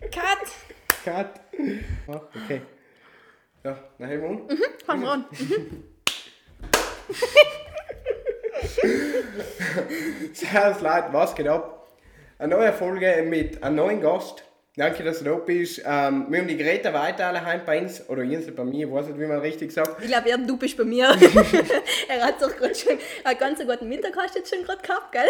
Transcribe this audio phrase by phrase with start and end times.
[0.00, 0.48] Cut!
[1.04, 1.40] Cut.
[2.08, 2.60] Ah, okay.
[3.64, 4.46] Ja, dann haben wir an.
[4.46, 5.24] Mhm, fang mal an.
[10.32, 11.88] Servus Leute, was geht ab?
[12.38, 14.44] Eine neue Folge mit einem neuen Gast.
[14.78, 15.78] Danke, dass du da bist.
[15.86, 19.06] Ähm, wir haben die Greta Weitale heim bei uns, oder Jens bei mir, ich weiß
[19.06, 20.02] nicht, wie man richtig sagt.
[20.02, 21.06] Ich glaube, du bist bei mir.
[22.08, 25.12] er hat doch gerade schon einen ganz guten Mittag hast du jetzt schon gerade gehabt,
[25.12, 25.28] gell?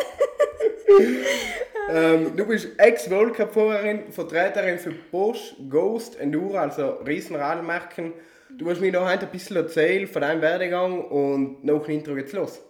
[1.88, 8.14] Ähm, du bist Ex-World-Cup-Fahrerin, Vertreterin für Bosch, Ghost, Enduro, also Riesenradmarken.
[8.50, 12.16] Du hast mir noch heute ein bisschen erzählt von deinem Werdegang und nach dem Intro
[12.16, 12.60] geht's los.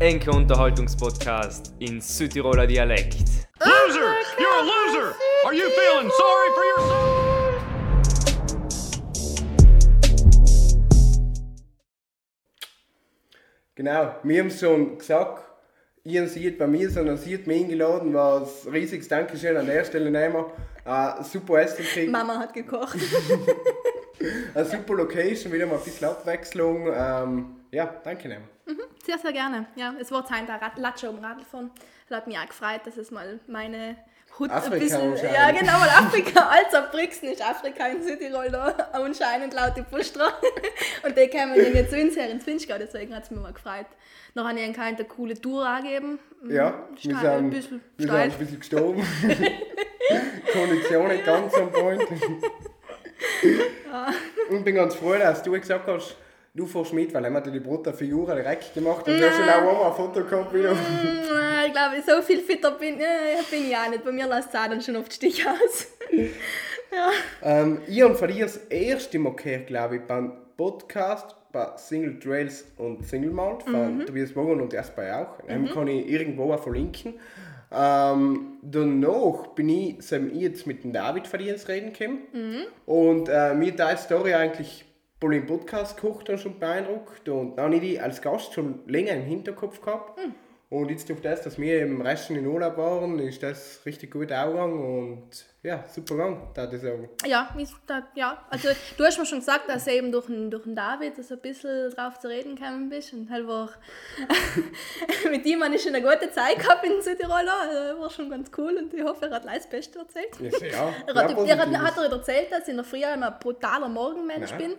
[0.00, 3.16] Enke Unterhaltungspodcast in Südtiroler Dialekt.
[3.58, 4.14] Loser!
[4.38, 5.12] You're a loser!
[5.44, 7.62] Are you feeling sorry for yourself?
[13.74, 15.42] Genau, wir haben es schon gesagt,
[16.04, 20.12] ihr seid bei mir, sondern seid mir eingeladen, was ein riesiges Dankeschön an der Stelle
[20.12, 20.44] nehmen.
[20.84, 22.96] Äh, super Essen gekriegt, Mama hat gekocht.
[24.54, 26.86] eine super Location, wieder mal ein bisschen Abwechslung.
[26.94, 28.48] Ähm, ja, danke nehmen.
[29.04, 29.66] Sehr, sehr gerne.
[29.74, 31.70] Ja, es war Zeit, der Latsche um Radl fahren.
[32.08, 33.96] Es hat mich auch gefreut, dass es mal meine
[34.38, 35.32] Hut Afrika ein bisschen...
[35.32, 40.26] Ja, genau, weil Afrika, als Brixen ist Afrika in Südtirol da anscheinend laut die Pustra.
[41.04, 43.52] Und die kommen dann jetzt zu uns her ins Finchgau, deswegen hat es mich mal
[43.52, 43.86] gefreut.
[44.34, 46.18] Noch habe ich ihnen keine coole Tour angegeben.
[46.48, 49.06] Ja, wir steil, ein sind, bisschen wir sind ein bisschen gestorben.
[50.52, 52.02] Kondition nicht ganz am Point.
[54.50, 56.16] Und bin ganz froh, dass du gesagt hast,
[56.54, 57.60] du fährst mit, weil er hat die
[57.92, 60.52] für Jura direkt gemacht und du hast schon auch ein Foto gehabt.
[60.52, 64.04] Mm, Ich glaube, so viel fitter bin, äh, bin ich auch nicht.
[64.04, 65.86] Bei mir lässt es auch dann schon oft Stich aus.
[67.42, 72.18] Ähm, ich habe von dir das erste Mal gehört, glaube ich, beim Podcast bei Single
[72.18, 75.38] Trails und Single Mount von Tobias Bogen und erst bei auch.
[75.46, 77.14] Den kann ich irgendwo auch verlinken.
[77.70, 82.20] Ähm, danach bin ich, sind jetzt mit dem David von dir Reden gekommen.
[82.86, 84.86] Und äh, mir hat die Story eigentlich
[85.20, 87.28] im Podcast gekocht und schon beeindruckt.
[87.28, 90.18] Und dann habe ich die als Gast schon länger im Hinterkopf gehabt.
[90.70, 94.30] Und jetzt durch das, dass wir im Rest in Urlaub waren, ist das richtig gut
[94.30, 97.08] angegangen und ja, super gegangen, würde ich sagen.
[97.24, 97.56] Ja,
[98.14, 98.68] ja, also
[98.98, 101.40] du hast mir schon gesagt, dass du eben durch den, durch den David so ein
[101.40, 103.70] bisschen drauf zu reden gekommen bist und halt war
[105.30, 108.50] mit ihm habe ich schon eine gute Zeit gehabt in Südtirol, also war schon ganz
[108.58, 110.38] cool und ich hoffe, er hat das Beste erzählt.
[110.70, 110.92] Ja.
[111.06, 113.88] Er hat, er hat, hat er erzählt, dass ich in der Früh immer ein brutaler
[113.88, 114.58] Morgenmensch Nein.
[114.58, 114.74] bin.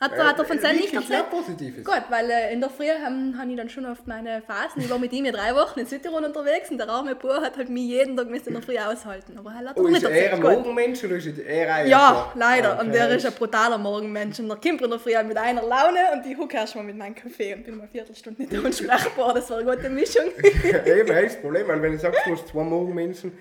[0.00, 1.28] Hat er, hat er von seinem nicht erzählt?
[1.28, 1.84] Positives.
[1.84, 4.80] Gut, weil äh, in der Früh habe hab ich dann schon oft meine Phasen.
[4.82, 7.58] Ich war mit ihm ja drei Wochen in Südtirol unterwegs und der arme Bub hat
[7.58, 9.36] halt mich jeden Tag in der Früh aushalten.
[9.36, 10.32] Aber er hat er Oh, nicht ist er erzählt.
[10.32, 10.52] ein Gut.
[10.52, 12.74] Morgenmensch oder ist er ein Ja, leider.
[12.76, 12.84] Okay.
[12.86, 14.38] Und der ist ein brutaler Morgenmensch.
[14.40, 16.96] Und der kommt in der Früh mit einer Laune und ich hucke erst mal mit
[16.96, 19.34] meinem Kaffee und bin mal eine Viertelstunde nicht unsprechbar.
[19.34, 20.24] Das war eine gute Mischung.
[20.86, 23.32] Eben, das Problem, weil wenn du sagst, du hast zwei Morgenmenschen,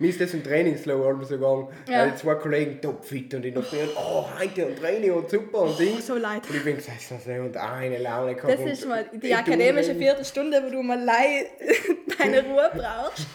[0.00, 1.68] mir ist das im Trainingslager halb so gegangen.
[1.88, 2.00] Ja.
[2.02, 5.62] Weil die zwei Kollegen topfit und ich noch früher, oh, heute und Training und super
[5.62, 5.98] und Ding.
[6.00, 6.48] so leid.
[6.48, 6.86] Und ich bin ist
[7.44, 8.52] und eine Laune gehabt.
[8.52, 11.04] Das ist mal die akademische tu- Viertelstunde, wo du mal
[12.18, 13.26] deine Ruhe brauchst.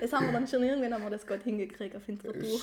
[0.00, 2.60] Das haben wir dann schon irgendwann haben wir das gerade hingekriegt auf Tour.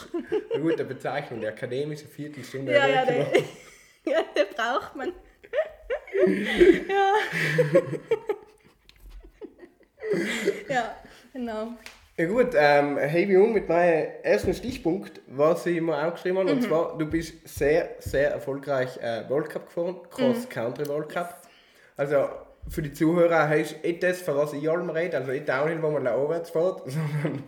[0.53, 2.73] Eine gute Bezeichnung, die akademische Viertelstunde.
[2.73, 3.25] Ja, ja, den,
[4.05, 5.13] ja, den braucht man.
[6.87, 7.13] ja.
[10.69, 10.95] ja,
[11.33, 11.73] genau.
[12.17, 16.37] Ja gut, ähm, hebe ich um mit meinem ersten Stichpunkt, was ich mir auch geschrieben
[16.37, 16.51] habe.
[16.51, 16.57] Mhm.
[16.57, 20.49] Und zwar, du bist sehr, sehr erfolgreich äh, World Cup gefahren, Cross Mhm.
[20.49, 21.41] Country World Cup.
[21.97, 22.27] Also
[22.67, 25.89] für die Zuhörer heißt nicht das, von was ich allem rede, also nicht Downhill, wo
[25.89, 27.43] man aufwärts fährt, sondern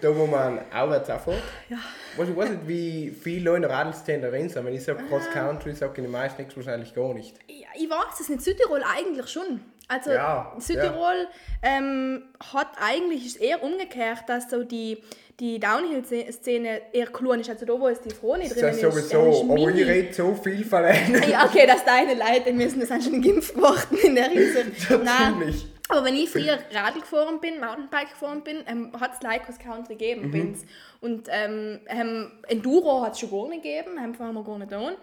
[0.00, 1.42] da, wo man aufwärts auch fährt.
[1.68, 1.78] Ja.
[2.16, 4.64] Was, ich weiß nicht, wie viele Leute in der Radlszene drin sind.
[4.64, 7.36] Wenn ich sage Cross Country, sagen die meisten nichts wahrscheinlich gar nicht.
[7.48, 8.42] Ja, ich weiß es nicht.
[8.42, 9.60] Südtirol eigentlich schon.
[9.92, 11.28] Also Ja, Südtirol
[11.62, 12.22] Ähm,
[12.52, 14.98] hat eigentlich ist eher umgekehrt, dass so die,
[15.38, 17.50] die Downhill-Szene eher klein ist.
[17.50, 20.34] Also da, wo es die Froni drin ist ist, sowieso, ist aber ich rede so
[20.34, 21.30] viel von denen.
[21.30, 24.90] Ja, okay, dass deine Leute müssen, das schon geimpft worden in der Hinsicht.
[24.90, 25.66] Ja, ziemlich.
[25.88, 29.94] aber wenn ich früher Radl gefahren bin, Mountainbike gefahren bin, ähm, hat es Lycos Country
[29.94, 30.64] gegeben uns.
[31.00, 34.94] Und ähm, ähm, Enduro hat es schon gar nicht gegeben, haben wir gar nicht an.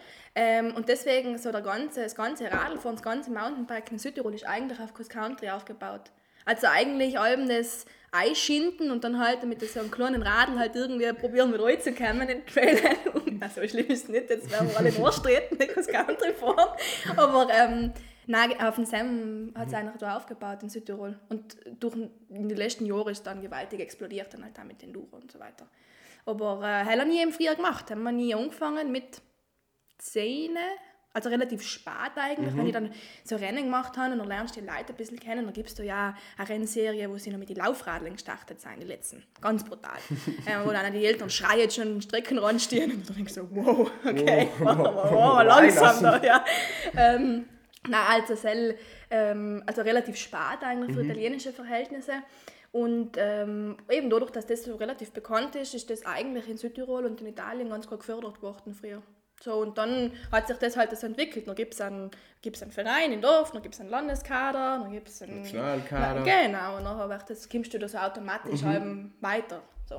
[0.41, 4.45] Ähm, und deswegen so der ganze, das ganze Radlfahren, das ganze Mountainbike in Südtirol ist
[4.45, 6.11] eigentlich auf Cross Country aufgebaut.
[6.45, 11.11] Also eigentlich allem das einschinden und dann halt mit so einem kleinen Radl halt irgendwie
[11.11, 12.79] probieren mit reinzukommen in den Trail.
[13.53, 16.69] So schlimm ist es nicht, jetzt werden wir alle nachstreten, nicht Cross Country fahren.
[17.17, 17.91] Aber ähm,
[18.25, 21.19] nein, auf dem Sam hat es einer da aufgebaut in Südtirol.
[21.27, 21.95] Und durch,
[22.29, 25.33] in den letzten Jahren ist es dann gewaltig explodiert, dann halt auch mit Enduro und
[25.33, 25.67] so weiter.
[26.25, 27.91] Aber äh, haben wir nie im Frühjahr gemacht.
[27.91, 29.21] Haben wir nie angefangen mit
[29.99, 30.57] 10
[31.11, 32.57] Also relativ spät eigentlich, Mhm.
[32.59, 32.91] wenn ich dann
[33.23, 35.43] so Rennen gemacht habe und dann lernst du die Leute ein bisschen kennen.
[35.45, 38.85] Dann gibst du ja eine Rennserie, wo sie noch mit den Laufradeln gestartet sind, die
[38.85, 39.23] letzten.
[39.41, 39.97] Ganz brutal.
[40.45, 43.47] äh, wo dann die Eltern schreien schon den Streckenrand stehen und dann denkst du so,
[43.51, 44.77] wow, okay, Wow.
[44.77, 46.45] wow, wow, langsam da, ja.
[46.95, 47.45] Ähm,
[47.87, 48.77] Nein, also, sel,
[49.09, 50.93] ähm, also relativ spät eigentlich Mhm.
[50.95, 52.13] für italienische Verhältnisse.
[52.71, 57.05] Und ähm, eben dadurch, dass das so relativ bekannt ist, ist das eigentlich in Südtirol
[57.05, 59.01] und in Italien ganz gut gefördert worden früher.
[59.41, 61.47] So, und dann hat sich das halt so entwickelt.
[61.47, 64.91] Dann gibt es einen, gibt's einen Verein im Dorf, dann gibt es einen Landeskader, dann
[64.91, 66.21] gibt es einen Nationalkader.
[66.25, 68.03] Na, genau, und dann wird das, kommst du da so Mhm.
[68.03, 68.83] automatisch halt
[69.21, 69.61] weiter.
[69.87, 69.95] So,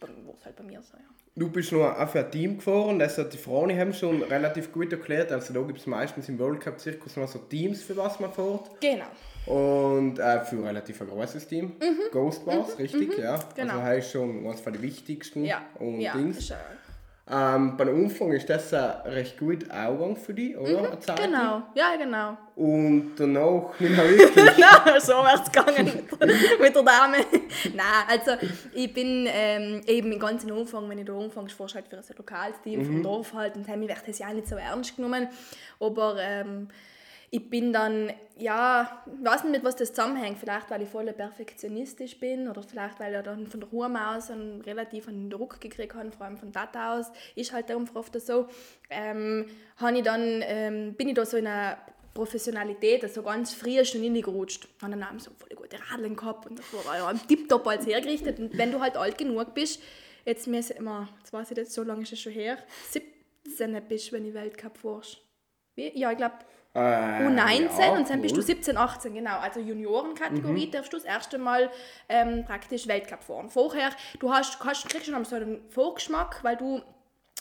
[0.00, 0.08] war
[0.38, 1.04] es halt bei mir so, ja.
[1.34, 4.92] Du bist nur für ein Team gefahren, das hat die Frauen haben schon relativ gut
[4.92, 5.32] erklärt.
[5.32, 8.30] Also da gibt es meistens im World Cup Zirkus noch so Teams, für was man
[8.30, 8.68] fährt.
[8.82, 9.06] Genau.
[9.46, 11.72] Und äh, für relativ ein großes Team.
[12.12, 13.38] Ghost Wars, richtig, ja.
[13.56, 13.72] Genau.
[13.74, 16.50] Also heißt schon eines von den wichtigsten Ja, und ja, Dings.
[16.50, 16.54] äh,
[17.30, 20.82] Ähm, beim Anfang ist das ein recht gut Augang für dich, oder?
[21.06, 21.16] Lang.
[21.16, 22.36] genau, ja, genau.
[22.56, 24.34] Und danach nicht mehr wirklich.
[24.58, 25.84] Nein, so wär's gegangen
[26.60, 27.18] mit, der- Dame.
[27.74, 28.32] Nein, also
[28.74, 31.96] ich bin ähm, eben im ganzen Umfang, wenn ich da anfängst, fährst du halt für
[32.12, 34.96] ein lokales Team vom Dorf halt und mir wird das ja auch nicht so ernst
[34.96, 35.28] genommen.
[35.78, 36.68] Aber ähm,
[37.34, 40.38] ich bin dann, ja, ich weiß nicht, mit was das zusammenhängt.
[40.38, 44.30] Vielleicht, weil ich voll perfektionistisch bin oder vielleicht, weil ich dann von der Ruhe aus
[44.30, 47.06] einen relativ einen Druck gekriegt habe, vor allem von Tata aus.
[47.34, 48.48] Ist halt einfach oft so.
[48.90, 49.46] Ähm,
[49.94, 51.78] ich dann, ähm, bin ich da so in einer
[52.12, 54.68] Professionalität, also ganz früh schon reingerutscht.
[54.82, 58.38] Und dann haben so voll gute Radeln gehabt und das war ja tipptopp alles hergerichtet.
[58.40, 59.80] Und wenn du halt alt genug bist,
[60.26, 62.58] jetzt müssen immer, jetzt weiß ich nicht, so lange ist es schon her,
[62.90, 64.78] 17 bist, wenn ich Weltcup.
[65.74, 65.98] Wie?
[65.98, 66.34] Ja, ich glaube
[66.74, 68.46] Äh, U19 ja, und dann bist du cool.
[68.46, 69.38] 17, 18, genau.
[69.38, 71.70] Also Juniorenkategorie darfst du das erste Mal
[72.08, 73.50] ähm, praktisch Weltcup fahren.
[73.50, 76.80] Vorher, du hast, hast, kriegst schon so einen Vorgeschmack, weil du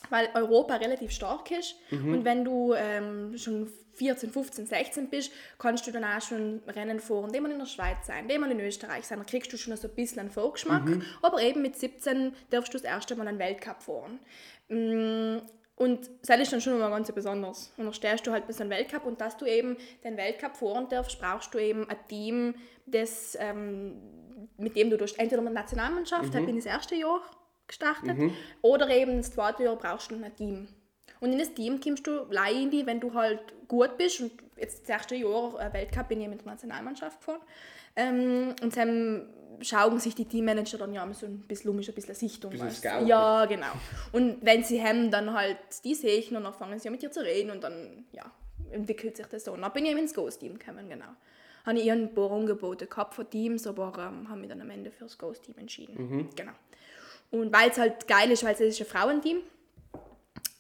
[0.09, 5.85] weil Europa relativ stark ist und wenn du ähm, schon 14, 15, 16 bist, kannst
[5.85, 8.59] du dann auch schon Rennen fahren, die mal in der Schweiz sein, die mal in
[8.59, 10.83] Österreich sein, dann kriegst du schon so ein bisschen einen Vorgeschmack,
[11.21, 14.19] aber eben mit 17 darfst du das erste Mal einen Weltcup fahren.
[15.81, 17.73] Und das ist dann schon mal ganz besonders.
[17.75, 20.87] Und dann stehst du halt bis einen Weltcup und dass du eben den Weltcup fahren
[20.87, 22.53] darfst, brauchst du eben ein Team,
[22.85, 23.95] das, ähm,
[24.57, 27.21] mit dem du durch entweder mit der Nationalmannschaft, da bin ich das erste Jahr
[27.65, 28.15] gestartet,
[28.61, 30.67] oder eben das zweite Jahr brauchst du ein Team.
[31.19, 34.21] Und in das Team kommst du die, wenn du halt gut bist.
[34.21, 37.41] Und jetzt das erste Jahr äh, Weltcup bin ich mit der Nationalmannschaft gefahren.
[37.95, 41.95] Ähm, und dann schauen sich die Teammanager dann ja so ein bisschen um, ist ein
[41.95, 42.51] bisschen Sichtung.
[42.51, 43.07] Bisschen scouten.
[43.07, 43.71] Ja, genau.
[44.12, 47.12] Und wenn sie haben, dann halt die sehen und dann fangen sie ja mit dir
[47.12, 48.30] zu reden und dann ja,
[48.71, 49.53] entwickelt sich das so.
[49.53, 51.06] Und dann bin ich eben ins Ghost-Team gekommen, genau.
[51.65, 54.92] Habe ich ein paar Angebote gehabt von Teams, aber ähm, habe mich dann am Ende
[54.92, 56.30] für das Ghost-Team entschieden.
[56.36, 56.53] Genau.
[57.30, 59.38] Und weil es halt geil ist, weil es ist ein Frauenteam,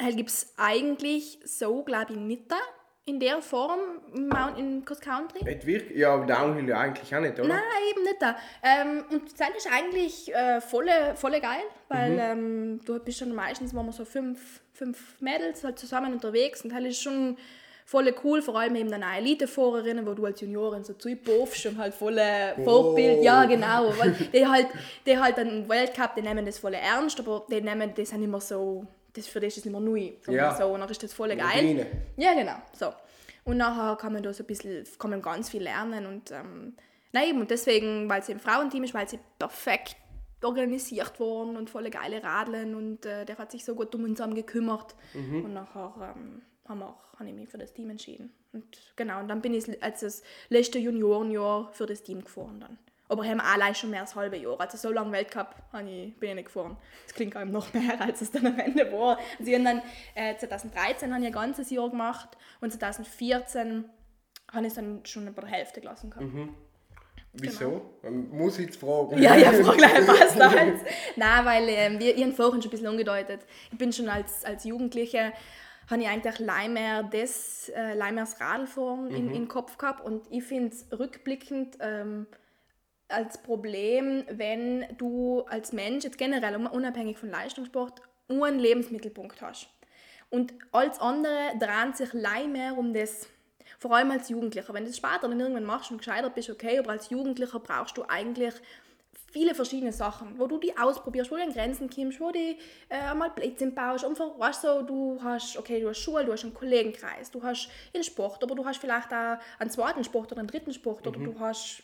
[0.01, 2.59] halt gibt es eigentlich so, glaube ich, nicht da
[3.05, 3.79] in der Form
[4.13, 5.43] im Mount- in Cross Country.
[5.43, 5.97] Nicht wirklich?
[5.97, 7.47] Ja, Downhill ja eigentlich auch nicht, oder?
[7.47, 8.35] Nein, eben nicht da.
[8.61, 13.73] Ähm, und das ist eigentlich äh, volle, volle geil, weil ähm, du bist schon meistens,
[13.75, 17.37] waren wir so fünf, fünf Mädels halt zusammen unterwegs und das ist schon
[17.85, 21.77] voll cool, vor allem eben dann auch Elitefahrerinnen, wo du als Juniorin so zuipofst und
[21.79, 24.67] halt volle Vorbild, ja genau, weil die halt,
[25.05, 28.39] die halt einen Weltcup, die nehmen das voll ernst, aber die nehmen das sind immer
[28.39, 30.55] so, das für dich ist immer neu, sagen wir Ja.
[30.55, 31.45] so, und dann ist das voll geil.
[31.59, 31.85] Routine.
[32.17, 32.55] Ja, genau.
[32.73, 32.93] So.
[33.43, 36.75] Und nachher kann man da so ein bisschen, kann man ganz viel lernen und ähm,
[37.11, 39.95] nein, eben, und deswegen, weil sie im Frauenteam ist, weil sie perfekt
[40.43, 44.21] organisiert worden und volle geile Radeln und äh, der hat sich so gut um uns
[44.33, 48.31] gekümmert und nachher ähm, haben wir auch, habe ich mich für das Team entschieden.
[48.53, 52.77] Und genau, und dann bin ich als das letzte Juniorenjahr für das Team gefahren dann.
[53.11, 54.59] Aber haben allein schon mehr als halbe Jahr.
[54.59, 56.77] Also so lange Weltcup habe ich, bin ich nicht gefahren.
[57.05, 59.17] Das klingt einem noch mehr, als es dann am Ende war.
[59.37, 59.81] Also ich habe dann,
[60.15, 62.29] äh, 2013 habe ich ein ganzes Jahr gemacht
[62.61, 63.83] und 2014
[64.53, 66.25] habe ich es dann schon über der Hälfte gelassen gehabt.
[67.33, 67.81] Wieso?
[68.03, 69.21] Ähm, Muss ich jetzt fragen?
[69.21, 70.85] Ja, ja, frag gleich, was da jetzt.
[71.15, 73.41] Nein, weil ähm, wir ihren vorhin schon ein bisschen angedeutet.
[73.71, 75.33] Ich bin schon als, als Jugendliche,
[75.89, 80.43] habe ich eigentlich Leimer das, äh, Leimers Radlfahren in, in den Kopf gehabt und ich
[80.43, 82.27] finde es rückblickend ähm,
[83.11, 89.41] als Problem, wenn du als Mensch, jetzt generell un- unabhängig von Leistungssport, nur einen Lebensmittelpunkt
[89.41, 89.67] hast.
[90.29, 93.27] Und alles andere dreht sich allein mehr um das.
[93.79, 94.73] Vor allem als Jugendlicher.
[94.73, 97.97] Wenn du es später dann irgendwann machst und gescheiter bist, okay, aber als Jugendlicher brauchst
[97.97, 98.53] du eigentlich
[99.31, 102.39] viele verschiedene Sachen, wo du die ausprobierst, wo du an Grenzen kommst, wo du
[102.89, 106.43] äh, mal Plätzchen baust und weißt du, du hast, okay, du hast Schule, du hast
[106.43, 110.39] einen Kollegenkreis, du hast einen Sport, aber du hast vielleicht auch einen zweiten Sport oder
[110.39, 111.81] einen dritten Sport oder du hast,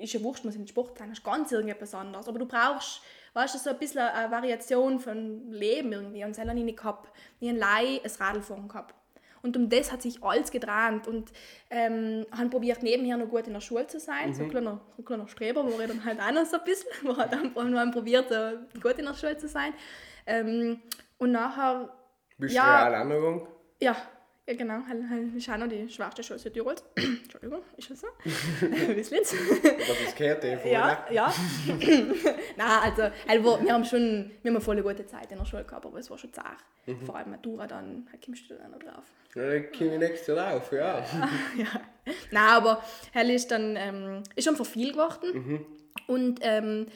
[0.00, 3.00] ist ja wurscht, muss in den Sport sein, hast ganz irgendetwas anderes, aber du brauchst,
[3.34, 6.78] weißt du, so ein bisschen eine Variation von Leben irgendwie und das habe ich nicht
[6.78, 7.08] gehabt.
[7.40, 8.94] Ich habe allein ein Radlfahren gehabt.
[9.42, 11.06] Und um das hat sich alles gedreht.
[11.06, 11.30] Und
[11.70, 14.34] ähm, haben probiert, nebenher noch gut in der Schule zu sein.
[14.34, 16.64] So ein kleiner, so ein kleiner Streber war ich dann halt auch noch so ein
[16.64, 16.88] bisschen.
[17.04, 19.72] Wo einfach nur haben probiert, so gut in der Schule zu sein.
[20.26, 20.80] Ähm,
[21.18, 21.90] und nachher,
[22.38, 22.64] Bist Ja.
[22.64, 23.48] du real angegangen?
[23.80, 23.96] ja,
[24.46, 26.84] ja genau, halt, halt, ist auch noch die schwarze Schule Südtirols.
[26.96, 28.06] Entschuldigung, ist das so?
[28.96, 29.34] Wisslitz.
[29.34, 30.72] Was ist gehört eh vorne?
[30.72, 31.34] Ja, ja.
[32.56, 35.64] Nein, also, also wir haben schon wir haben eine voll gute Zeit in der Schule
[35.64, 36.64] gehabt, aber es war schon zart.
[37.04, 39.04] Vor allem Matura dann, da kommst du dann noch drauf.
[39.34, 40.98] Ja, dann komme ich nächstes Jahr drauf, ja.
[41.58, 41.80] ja.
[42.30, 45.66] Nein, aber hell ist dann ähm, ist schon viel geworden.
[46.06, 46.86] Und ähm,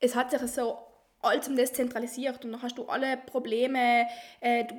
[0.00, 0.78] es hat sich so
[1.22, 4.06] alles um das zentralisiert und dann hast du alle Probleme,
[4.40, 4.74] äh, du,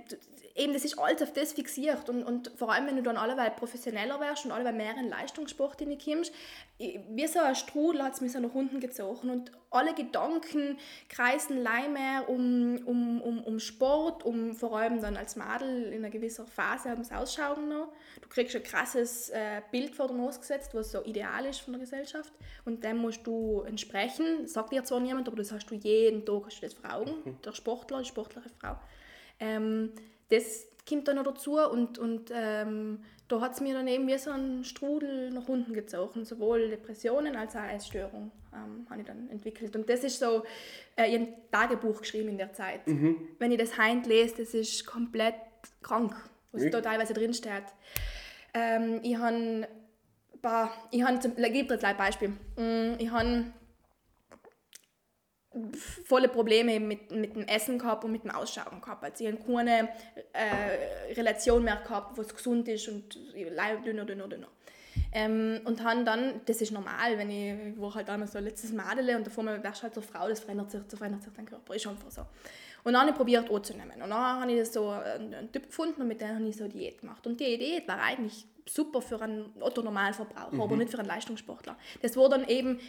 [0.60, 3.51] eben das ist alles auf das fixiert und, und vor allem wenn du dann alleweil
[3.51, 6.34] professioneller wärst und alleweil mehr in Leistungssport hineinkommst,
[6.78, 11.66] wie so ein Strudel hat es mich so nach unten gezogen und alle Gedanken kreisen
[11.66, 16.10] allein mehr um, um, um, um Sport, um vor allem dann als Madel in einer
[16.10, 17.94] gewissen Phase ums Ausschauen noch.
[18.22, 21.80] Du kriegst ein krasses äh, Bild vor dir ausgesetzt, was so ideal ist von der
[21.80, 22.34] Gesellschaft
[22.66, 24.48] und dem musst du entsprechen.
[24.48, 27.38] Sagt dir zwar niemand, aber das hast du jeden Tag hast du das vor Augen,
[27.46, 28.75] der Sportler, die sportliche Frau.
[29.39, 29.94] Ähm,
[30.30, 34.18] das kommt dann noch dazu und, und ähm, da hat es mir dann eben wie
[34.18, 36.26] so ein Strudel nach unten gezogen.
[36.26, 39.76] Sowohl Depressionen als auch Essstörung ähm, habe ich dann entwickelt.
[39.76, 40.44] Und das ist so,
[40.96, 42.82] äh, ich habe ein Tagebuch geschrieben in der Zeit.
[43.38, 45.36] Wenn ich das heint lese, das ist komplett
[45.84, 46.16] krank,
[46.52, 47.66] was da teilweise drinsteht.
[48.56, 49.68] Ähm, ich habe,
[50.90, 52.30] ich habe, ich gebe dir ein Beispiel.
[52.56, 53.44] Mm, Ich habe
[56.06, 59.03] volle Probleme mit, mit dem Essen gehabt und mit dem Ausschauen gehabt.
[59.03, 59.89] Also ich habe keine
[60.34, 64.48] äh, Relation mehr gehabt, was gesund ist und dünner, dünner, dünner.
[65.12, 68.44] Ähm, und haben dann, das ist normal, wenn ich, ich war halt einmal so ein
[68.44, 71.24] letztes Madele und davor wärst du halt so eine Frau, das verändert sich, so verändert
[71.24, 72.22] sich dein Körper, ist einfach so.
[72.84, 74.01] Und dann habe ich probiert anzunehmen.
[74.01, 76.63] Und dann habe ich so einen, einen Typ gefunden und mit dem habe ich so
[76.63, 77.25] eine Diät gemacht.
[77.25, 81.75] Und die Diät war eigentlich super für einen Otto-Normalverbraucher, aber nicht für einen Leistungssportler.
[82.01, 82.79] Das war dann eben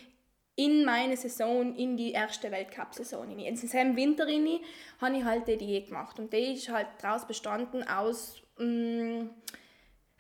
[0.57, 3.30] in meine Saison, in die erste Weltcup-Saison.
[3.30, 4.61] In diesem Winter rein,
[5.00, 6.19] habe ich halt die Diät gemacht.
[6.19, 8.42] Und die ist halt daraus bestanden aus.
[8.59, 8.64] mm,
[9.21, 9.30] Mh,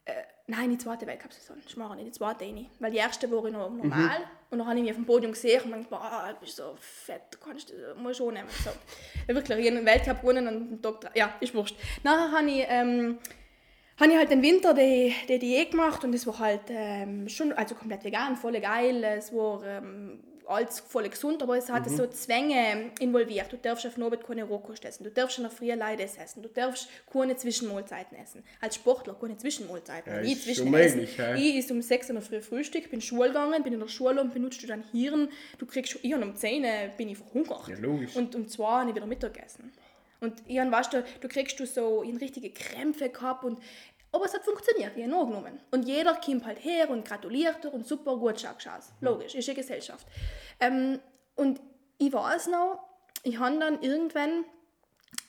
[0.06, 0.12] äh,
[0.46, 1.56] nein, die zweite Weltcup-Saison.
[1.66, 2.66] Ich mache nicht die zweite rein.
[2.78, 4.18] Weil die erste war ich noch normal.
[4.50, 6.74] Und dann habe ich mich auf dem Podium gesehen und dachte, boah, du bist so
[6.80, 8.48] fett, du kannst das mal schon nehmen.
[8.64, 8.70] So.
[9.28, 11.76] Ja, wirklich, ich habe einen Weltcup gewonnen und einen dra- Ja, ist wurscht.
[12.02, 12.64] Nachher habe ich.
[12.68, 13.18] Ähm,
[14.00, 17.52] habe ich halt den Winter die, die Diät gemacht und es war halt ähm, schon
[17.52, 22.06] also komplett vegan, voll geil, es war ähm, alles voll gesund, aber es hatte so
[22.08, 23.52] Zwänge involviert.
[23.52, 26.48] Du darfst auf Nobel keine Rohkost essen, du darfst in der Früh leider essen, du
[26.48, 28.42] darfst keine Zwischenmahlzeiten essen.
[28.60, 30.12] Als Sportler keine Zwischenmahlzeiten.
[30.12, 33.00] Ja, ich zwischen schon essen, ich ist um 6 Uhr in der Früh Frühstück, bin
[33.00, 35.28] Schule gegangen, bin in der Schule und benutzt du dein Hirn,
[35.58, 37.68] du kriegst, ich habe um 10 Uhr bin ich verhungert.
[37.68, 38.16] Ja, logisch.
[38.16, 39.72] Und um 2 Uhr habe ich wieder Mittag gegessen.
[40.20, 43.58] Und ich weißt du, du kriegst du so in richtige Krämpfe gehabt und
[44.12, 45.60] aber es hat funktioniert, ich habe angenommen.
[45.70, 48.92] Und jeder kommt halt her und gratuliert und super gut aus.
[49.00, 50.06] Logisch, ist eine Gesellschaft.
[50.58, 50.98] Ähm,
[51.36, 51.60] und
[51.98, 52.80] ich weiß noch,
[53.22, 54.44] ich habe dann irgendwann,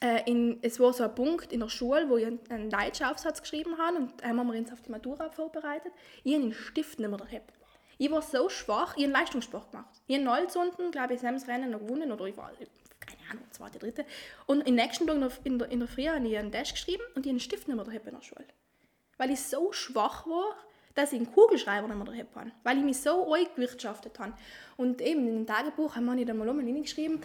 [0.02, 3.42] äh, in, es war so ein Punkt in der Schule, wo ich einen, deutschen Aufsatz
[3.42, 5.92] geschrieben habe und einmal haben wir uns auf die Matura vorbereitet.
[6.24, 7.54] Ich habe den Stift nicht mehr gehabt.
[7.98, 10.02] Ich war so schwach, ich habe Leistungssport gemacht.
[10.08, 12.52] Ich habe Nullstunden, glaube ich, Sams Rennen noch gewonnen oder ich war,
[13.06, 14.06] keine Ahnung, zweite, dritte.
[14.48, 16.72] Und am nächsten Tag in der, in der, in der Früh habe ich einen Dash
[16.72, 18.46] geschrieben und ich habe den Stift nicht mehr gehabt in der Schule.
[19.22, 20.56] Weil ich so schwach war,
[20.96, 22.52] dass ich einen Kugelschreiber nicht mehr gehabt habe.
[22.64, 24.34] Weil ich mich so eingewirtschaftet habe.
[24.78, 27.22] Und eben in dem Tagebuch habe ich dann mal geschrieben,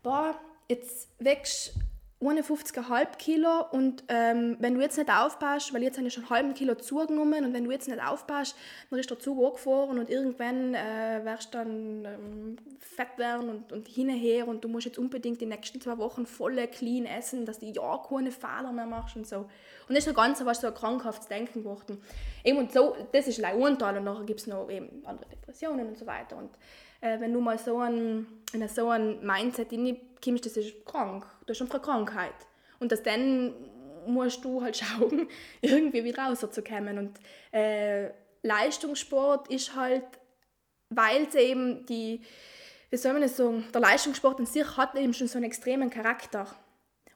[0.00, 0.38] boah,
[0.68, 1.72] jetzt wächst
[2.20, 6.30] 51,5 Kilo und ähm, wenn du jetzt nicht aufpasst, weil jetzt habe ich schon einen
[6.30, 8.54] halben Kilo zugenommen und wenn du jetzt nicht aufpasst,
[8.90, 13.72] dann ist der Zug angefahren und irgendwann äh, wirst du dann ähm, fett werden und,
[13.72, 17.60] und hinher und du musst jetzt unbedingt die nächsten zwei Wochen voll clean essen, dass
[17.60, 19.38] du ja keine Fehler mehr machst und so.
[19.38, 22.02] Und das ist so ganz was so ein krankhaftes Denken geworden.
[22.44, 25.88] Eben und so, das ist ein Teil und nachher gibt es noch eben andere Depressionen
[25.88, 26.36] und so weiter.
[26.36, 26.50] Und
[27.00, 31.56] äh, wenn du mal so ein, in so ein Mindset hineinkommst, das ist krank, das
[31.56, 32.34] ist einfach eine Krankheit.
[32.78, 33.54] Und das dann
[34.06, 35.28] musst du halt schauen,
[35.60, 36.98] irgendwie wieder rauszukommen.
[36.98, 37.18] Und
[37.52, 38.10] äh,
[38.42, 40.04] Leistungssport ist halt,
[40.88, 42.20] weil es eben die,
[42.90, 45.90] wie soll man das sagen, der Leistungssport an sich hat eben schon so einen extremen
[45.90, 46.46] Charakter.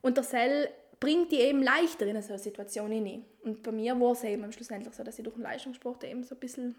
[0.02, 0.68] Und der Cell
[1.00, 3.24] bringt die eben leichter in so eine Situation hinein.
[3.42, 6.34] Und bei mir war es eben schlussendlich so, dass ich durch den Leistungssport eben so
[6.34, 6.76] ein bisschen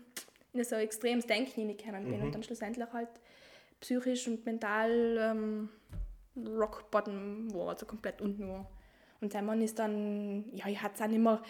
[0.63, 3.09] so ein extremes Denken hineingekommen bin und dann schlussendlich halt
[3.81, 5.69] psychisch und mental ähm,
[6.37, 8.69] rock bottom war, also komplett unten war.
[9.21, 11.41] Und der Mann ist dann, ja, ich hatte es auch nicht mehr,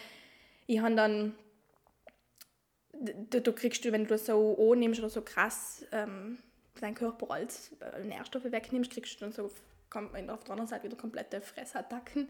[0.66, 1.34] ich habe dann,
[3.30, 6.38] du, du kriegst wenn du so annimmst oder so krass ähm,
[6.80, 10.96] deinen Körper als äh, Nährstoffe wegnimmst, kriegst du dann so auf der anderen Seite wieder
[10.96, 12.28] komplette Fressattacken.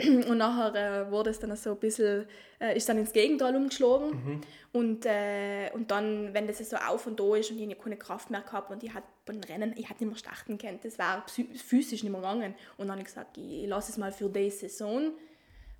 [0.28, 2.26] Und nachher äh, wurde es dann so ein bisschen,
[2.60, 4.42] äh, ist dann ins Gegenteil umgeschlagen.
[4.72, 8.30] Und, äh, und dann, wenn das so auf und da ist und ich keine Kraft
[8.30, 11.24] mehr gehabt und ich hatte beim Rennen, ich hatte nicht mehr starten können, das war
[11.26, 12.54] physisch nicht mehr gegangen.
[12.76, 15.12] Und dann habe ich gesagt, ich lasse es mal für die Saison.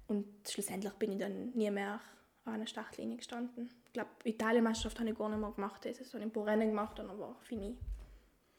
[0.09, 2.01] Und schlussendlich bin ich dann nie mehr
[2.45, 3.71] an einer Startlinie gestanden.
[3.87, 5.85] Ich glaube, Italienmeisterschaft habe ich gar nicht mehr gemacht.
[5.85, 7.77] Das ist so ein paar Rennen gemacht und dann war fini.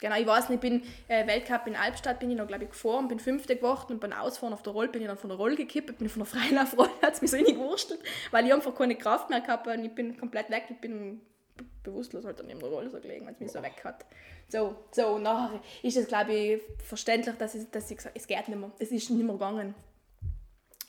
[0.02, 2.72] Genau, ich weiß nicht, ich bin äh, Weltcup in Albstadt bin ich noch, glaube ich,
[2.72, 5.38] gefahren, bin Fünfte geworden und beim Ausfahren auf der Rolle bin ich dann von der
[5.38, 8.00] Rolle gekippt, bin von der Freilaufrolle, hat es mich so gewurstelt,
[8.32, 11.22] weil ich einfach keine Kraft mehr gehabt habe und ich bin komplett weg, ich bin
[11.56, 14.06] be- bewusstlos halt dann neben der Rolle so gelegen, weil es mich so weg hat.
[14.50, 18.26] So, so, und nachher ist es, glaube ich, verständlich, dass ich, dass ich gesagt es
[18.28, 19.76] geht nicht mehr, es ist nicht mehr gegangen.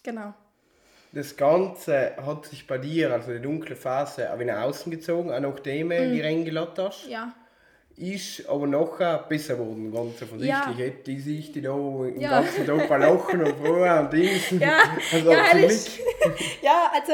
[0.03, 0.33] Genau.
[1.13, 5.41] Das Ganze hat sich bei dir, also die dunkle Phase, auch nach außen gezogen, auch
[5.41, 7.07] nachdem du die Rennen gelassen hast.
[7.07, 7.35] Ja.
[7.97, 10.49] Ist aber nachher besser geworden, ganz offensichtlich.
[10.49, 10.73] Ja.
[10.75, 12.41] Hätte die sich die da den Ja.
[12.41, 14.51] ganzen Tag Lachen und Frohe und Dings.
[14.61, 14.79] Ja,
[15.13, 15.45] Also ja,
[16.63, 17.13] ja, also,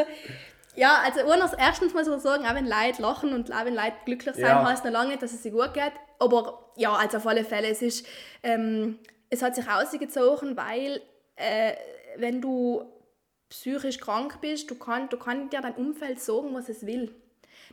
[0.77, 3.95] ja, also eines, erstens muss man sagen, auch wenn Leute lachen und auch wenn Leute
[4.05, 4.65] glücklich sein, Ja.
[4.65, 5.93] heißt noch lange nicht, dass es sich gut geht.
[6.21, 8.07] Aber ja, also auf alle Fälle, es ist,
[8.43, 8.99] ähm,
[9.31, 11.01] es hat sich ausgezogen, weil
[11.37, 11.73] äh,
[12.17, 12.85] wenn du
[13.51, 17.15] psychisch krank bist, du kannst du kann dir dein Umfeld sagen, was es will.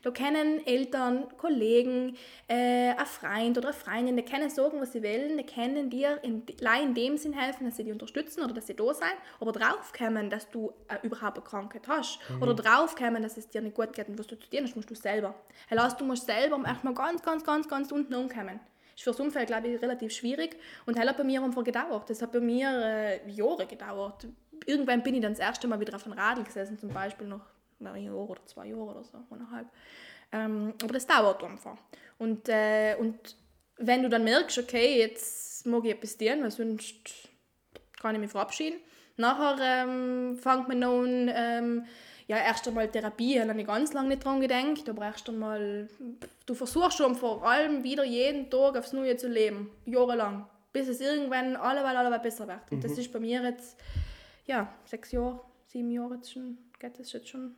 [0.06, 2.16] Da können Eltern, Kollegen,
[2.48, 6.20] äh, ein Freund oder eine Freundin, die können sagen, was sie wollen, die können dir
[6.22, 9.10] in, in dem Sinn helfen, dass sie dich unterstützen oder dass sie da sein,
[9.40, 13.76] aber draufkommen, dass du äh, überhaupt eine Krankheit hast oder draufkommen, dass es dir nicht
[13.76, 15.34] gut geht und was du zu dir hast, musst du selber.
[15.98, 18.60] Du musst selber erstmal ganz, ganz, ganz, ganz unten umkommen.
[18.96, 22.08] Ist für das Umfeld, glaube ich, relativ schwierig und das hat bei mir einfach gedauert.
[22.12, 24.28] Das hat bei mir äh, Jahre gedauert.
[24.68, 27.55] Irgendwann bin ich dann das erste Mal wieder auf einem Radl gesessen, zum Beispiel noch
[27.80, 29.68] ein Jahr oder zwei Jahre oder so, eineinhalb.
[30.32, 31.78] Ähm, aber das dauert einfach.
[32.18, 33.36] Und, äh, und
[33.78, 37.30] wenn du dann merkst, okay, jetzt mag ich etwas tun, weil sonst
[38.00, 38.80] kann ich mich verabschieden.
[39.18, 41.86] Nachher ähm, fängt man an, ähm,
[42.28, 45.88] ja, erst einmal Therapie, da habe ich ganz lange nicht dran gedacht, aber erst einmal,
[46.46, 51.02] du versuchst schon vor allem wieder jeden Tag aufs Neue zu leben, jahrelang, bis es
[51.02, 52.72] irgendwann alleweil, alleweil besser wird.
[52.72, 53.78] Und das ist bei mir jetzt,
[54.46, 57.56] ja, sechs Jahre, sieben Jahre jetzt schon, geht das jetzt schon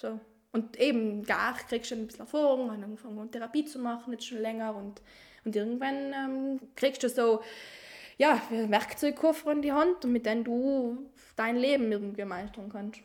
[0.00, 0.20] so.
[0.52, 4.38] Und eben, gar kriegst du ein bisschen Erfahrung, habe angefangen Therapie zu machen, jetzt schon
[4.38, 5.02] länger und,
[5.44, 7.40] und irgendwann ähm, kriegst du so,
[8.16, 13.00] ja, Werkzeugkoffer in die Hand mit dem du dein Leben irgendwie meistern kannst.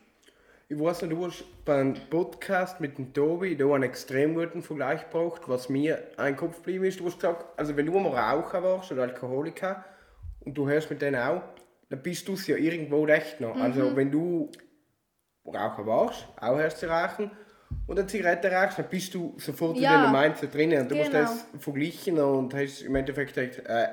[0.69, 5.01] Ich weiß nicht, du hast beim Podcast mit dem Tobi da einen extrem guten Vergleich
[5.09, 6.99] gebracht, was mir ein Kopf geblieben ist.
[6.99, 9.85] Du hast gesagt, also wenn du mal Raucher warst oder Alkoholiker
[10.39, 11.43] und du hörst mit denen auch,
[11.89, 13.55] dann bist du es ja irgendwo recht noch.
[13.55, 13.61] Mhm.
[13.61, 14.49] Also wenn du
[15.45, 17.29] Raucher warst, auch hörst du rauchen
[17.87, 19.95] und eine Zigarette rauchst, dann bist du sofort Ja.
[20.07, 21.23] in deinem Mindset drinnen und du musst Genau.
[21.23, 23.87] das vergleichen und hast im Endeffekt echt, äh,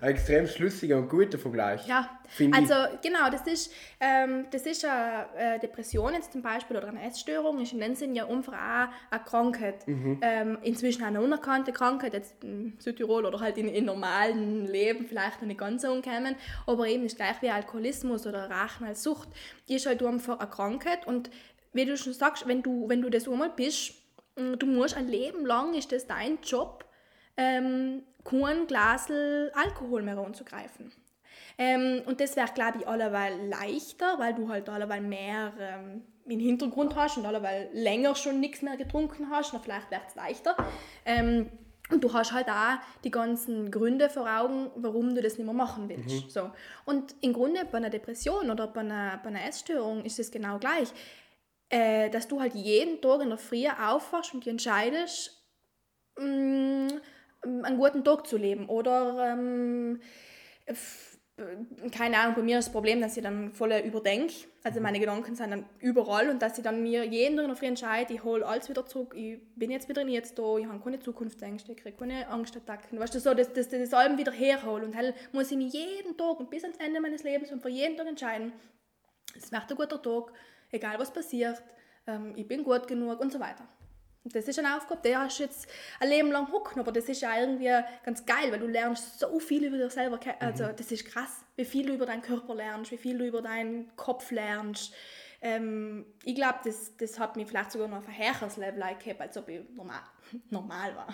[0.00, 1.86] ein extrem schlüssiger und guter Vergleich.
[1.86, 2.70] Ja, Finde ich.
[2.70, 7.02] also genau, das ist, ähm, das ist eine äh, Depression jetzt zum Beispiel oder eine
[7.02, 9.86] Essstörung, ist in dem Sinn ja einfach auch eine Krankheit.
[9.86, 10.18] Mhm.
[10.22, 15.40] Ähm, inzwischen eine unerkannte Krankheit, jetzt in Südtirol oder halt in, in normalen Leben vielleicht
[15.40, 19.28] noch nicht ganz so umkommen, aber eben ist gleich wie Alkoholismus oder Rauchen als Sucht,
[19.68, 21.30] ist halt einfach eine Krankheit und
[21.72, 23.94] wie du schon sagst, wenn du, wenn du das einmal bist,
[24.36, 26.84] mh, du musst ein Leben lang, ist das dein Job,
[27.36, 30.92] ähm, kein Glasel Alkohol mehr anzugreifen.
[31.56, 36.40] Ähm, und das wäre, glaube ich, alleweil leichter, weil du halt alleweil mehr ähm, im
[36.40, 39.52] Hintergrund hast und alleweil länger schon nichts mehr getrunken hast.
[39.52, 40.56] Und vielleicht wäre es leichter.
[41.04, 41.50] Ähm,
[41.90, 45.54] und du hast halt auch die ganzen Gründe vor Augen, warum du das nicht mehr
[45.54, 46.30] machen willst.
[46.30, 46.50] So.
[46.86, 50.58] Und im Grunde bei einer Depression oder bei einer, bei einer Essstörung ist es genau
[50.58, 50.88] gleich.
[51.68, 55.42] Äh, dass du halt jeden Tag in der Früh aufwachst und dich entscheidest,
[56.16, 57.00] mh,
[57.44, 58.68] einen guten Tag zu leben.
[58.68, 60.00] Oder, ähm,
[60.66, 60.74] äh,
[61.90, 64.32] keine Ahnung, bei mir ist das Problem, dass ich dann voll überdenke.
[64.62, 67.56] Also meine Gedanken sind dann überall und dass ich dann mir jeden Tag in der
[67.56, 70.78] Früh entscheide, ich hole alles wieder zurück, ich bin jetzt wieder jetzt da, ich habe
[70.78, 73.00] keine Zukunftsängste, ich kriege keine Angstattacken.
[73.00, 74.86] Weißt du, so, dass, dass ich das allem wieder herhole.
[74.86, 77.68] Und halt muss ich mich jeden Tag und bis ans Ende meines Lebens und für
[77.68, 78.52] jeden Tag entscheiden,
[79.36, 80.32] es wird ein guter Tag,
[80.70, 81.60] egal was passiert,
[82.06, 83.66] ähm, ich bin gut genug und so weiter.
[84.26, 85.68] Das ist eine Aufgabe, die hast du jetzt
[86.00, 87.70] ein Leben lang hocken, aber das ist ja irgendwie
[88.04, 90.18] ganz geil, weil du lernst so viel über dich selber.
[90.18, 93.26] ke- Also das ist krass, wie viel du über deinen Körper lernst, wie viel du
[93.26, 94.94] über deinen Kopf lernst.
[95.42, 99.20] Ähm, ich glaube, das, das hat mich vielleicht sogar noch auf ein höheres Level gehabt,
[99.20, 100.00] als ob ich normal,
[100.50, 101.08] normal war.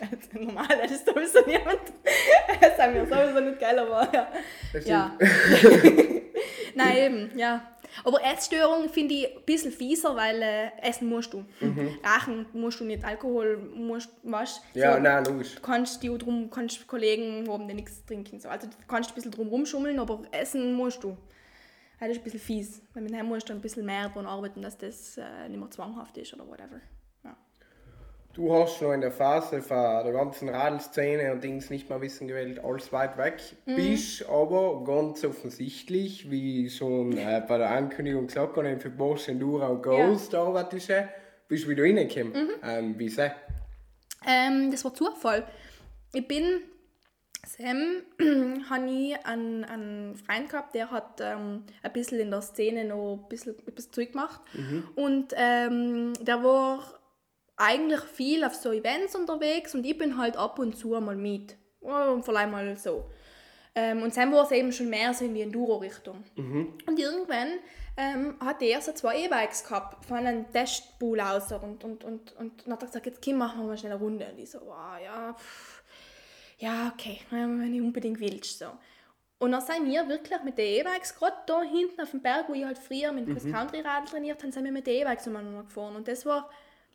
[0.00, 1.80] Also, normal das ist sowieso niemand.
[2.60, 4.28] Das haben wir sowieso nicht geil, aber ja.
[4.84, 5.18] Ja.
[6.76, 7.73] Nein, eben, ja.
[8.04, 11.44] Aber Essstörung finde ich ein bisschen fieser, weil äh, essen musst du.
[12.04, 14.60] Rauchen musst du nicht, Alkohol musst was.
[14.74, 15.54] Ja, so, nein, logisch.
[15.54, 18.40] Du kannst die drum, kannst Kollegen haben, die nichts trinken.
[18.40, 18.48] So.
[18.48, 21.16] Also du kannst ein bisschen drum rumschummeln, aber essen musst du.
[22.00, 22.82] halt ist ein bisschen fies.
[22.92, 25.70] Weil mit dem musst du ein bisschen mehr daran arbeiten, dass das äh, nicht mehr
[25.70, 26.80] zwanghaft ist oder whatever.
[28.36, 28.42] Ja.
[28.42, 32.26] Du hast schon in der Phase von der ganzen Radelszene und Dings nicht mehr wissen
[32.26, 33.40] gewählt, alles weit weg.
[33.64, 33.76] Mhm.
[33.76, 39.66] Bist aber ganz offensichtlich, wie schon äh, bei der Ankündigung gesagt habe, für Bosch Enduro
[39.70, 41.08] und Ghost arbeitest du,
[41.48, 42.32] bist du wieder reingekommen.
[42.32, 42.50] Mhm.
[42.64, 43.12] Ähm, wie?
[44.26, 45.46] Ähm, das war Zufall.
[46.12, 46.62] Ich bin,
[47.46, 48.02] Sam,
[48.70, 53.20] habe ich einen, einen Freund gehabt, der hat ähm, ein bisschen in der Szene noch
[53.22, 54.40] ein bisschen etwas zurückgemacht.
[54.96, 57.00] Und ähm, der war
[57.56, 61.56] eigentlich viel auf so Events unterwegs und ich bin halt ab und zu mal mit.
[61.80, 63.04] Oh, vielleicht mal so.
[63.74, 66.22] Ähm, und dann war es eben schon mehr so in die Enduro-Richtung.
[66.86, 67.58] Und irgendwann
[67.96, 72.64] ähm, hat er so zwei E-Bikes gehabt von einem Testpool aus und, und, und, und
[72.64, 74.26] dann hat er gesagt, jetzt Kim, machen wir mal schnell eine Runde.
[74.30, 75.82] Und ich so, wow, ja, pff,
[76.58, 78.60] ja, okay, wenn du unbedingt willst.
[78.60, 78.66] So.
[79.38, 82.54] Und dann sind wir wirklich mit den E-Bikes, gerade da hinten auf dem Berg, wo
[82.54, 85.96] ich halt früher mit dem Cross-Country-Radl trainiert habe, sind wir mit den E-Bikes umeinander gefahren.
[85.96, 86.48] Und das war,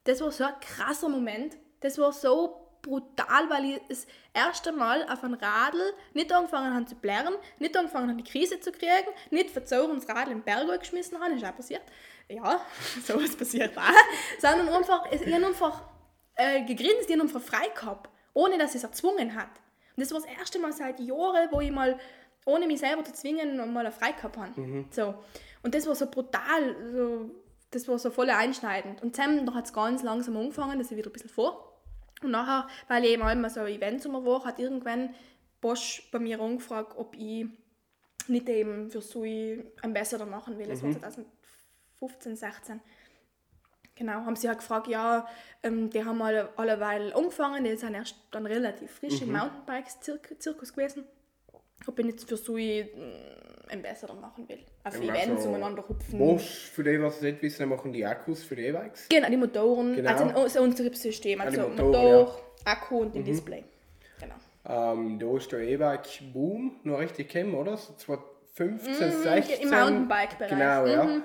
[0.10, 1.56] das war so ein krasser Moment.
[1.82, 6.86] Das war so brutal, weil ich das erste Mal auf ein Radl nicht angefangen habe
[6.86, 10.44] zu blären, nicht angefangen habe, die Krise zu kriegen, nicht verzogen das Radl in den
[10.44, 11.84] Berg geschmissen habe, ist auch passiert.
[12.28, 12.60] Ja,
[13.06, 13.84] sowas passiert auch.
[14.40, 15.84] Sondern einfach, ich habe einfach
[16.36, 19.50] äh, gegrinst, ich habe einfach frei gehabt, ohne dass es erzwungen hat.
[19.96, 22.00] Und das war das erste Mal seit Jahren, wo ich mal,
[22.46, 24.86] ohne mich selber zu zwingen, mal frei gehabt habe.
[24.90, 25.14] So.
[25.62, 27.30] Und das war so brutal, so,
[27.72, 29.02] das war so voll einschneidend.
[29.02, 31.82] Und dann hat es ganz langsam angefangen, dass ich wieder ein bisschen vor.
[32.22, 35.14] Und nachher, weil ich eben auch immer so Events immer war, hat irgendwann
[35.62, 37.46] Bosch bei mir angefragt, ob ich
[38.28, 40.68] nicht eben für Sui Ambassador machen will.
[40.68, 42.82] Das war 2015, 16.
[43.96, 45.28] Genau, haben sie halt gefragt, ja,
[45.62, 51.04] ähm, die haben alle, alleweil angefangen, die sind erst dann relativ frisch im Mountainbikes-Zirkus gewesen.
[51.88, 52.88] Ob ich nicht für Sui ähm,
[53.72, 54.60] Ambassador machen will.
[54.84, 56.18] Auf Events Also, umeinander hupfen.
[56.20, 59.08] Bosch, für die, was nicht wissen, machen die Akkus für die E-Bikes.
[59.10, 60.10] Genau, die Motoren, Genau.
[60.10, 63.64] also unser Antriebssystem, also die Motoren, Motor, Akku und den Display.
[64.20, 64.36] Genau.
[64.66, 67.78] Ähm, da ist der E-Bike-Boom noch richtig gekommen, oder?
[67.78, 69.58] So 2015, 16.
[69.58, 70.50] Mhm, Im Mountainbike-Bereich.
[70.50, 71.04] Genau, ja.
[71.04, 71.24] Mhm.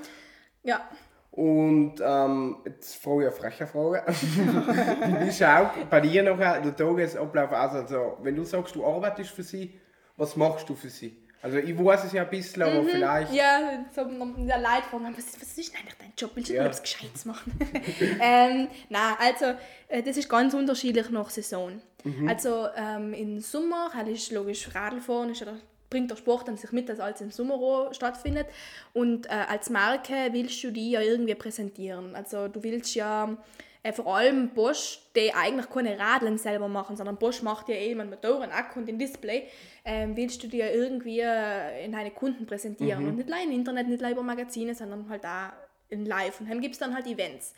[0.62, 0.88] Ja,
[1.30, 4.02] Und ähm, jetzt frage ich eine freche Frage.
[5.26, 7.72] Wie schaut bei dir noch der Tagesablauf aus?
[7.74, 9.78] Also, wenn du sagst, du arbeitest für sie,
[10.16, 11.16] was machst du für sie?
[11.42, 13.30] Also, ich weiß es ja ein bisschen, aber vielleicht.
[13.30, 13.36] Mhm.
[13.36, 16.30] ja, so in der Leitform, was, was ist eigentlich dein Job?
[16.34, 16.62] Willst du Ja.
[16.62, 16.66] ja.
[16.68, 17.52] etwas Gescheites machen?
[18.20, 19.46] ähm, nein, also
[19.88, 21.82] äh, das ist ganz unterschiedlich nach Saison.
[22.02, 22.28] Mhm.
[22.28, 25.58] Also ähm, im Sommer, halt ist logisch Radlfahren, ist ja der,
[25.90, 28.46] bringt der Sport an sich mit, dass alles im Sommer auch stattfindet.
[28.94, 32.16] Und äh, als Marke willst du die ja irgendwie präsentieren.
[32.16, 33.36] Also du willst ja
[33.84, 38.00] äh, vor allem Bosch, die eigentlich keine Radeln selber machen, sondern Bosch macht ja eben
[38.00, 39.46] einen Motor, einen Akku und ein Display,
[39.84, 43.06] ähm, willst du dir irgendwie äh, in deine Kunden präsentieren.
[43.06, 45.52] Und nicht nur im Internet, nicht nur über Magazine, sondern halt auch
[45.90, 46.40] in live.
[46.40, 47.54] Und dann gibt es dann halt Events.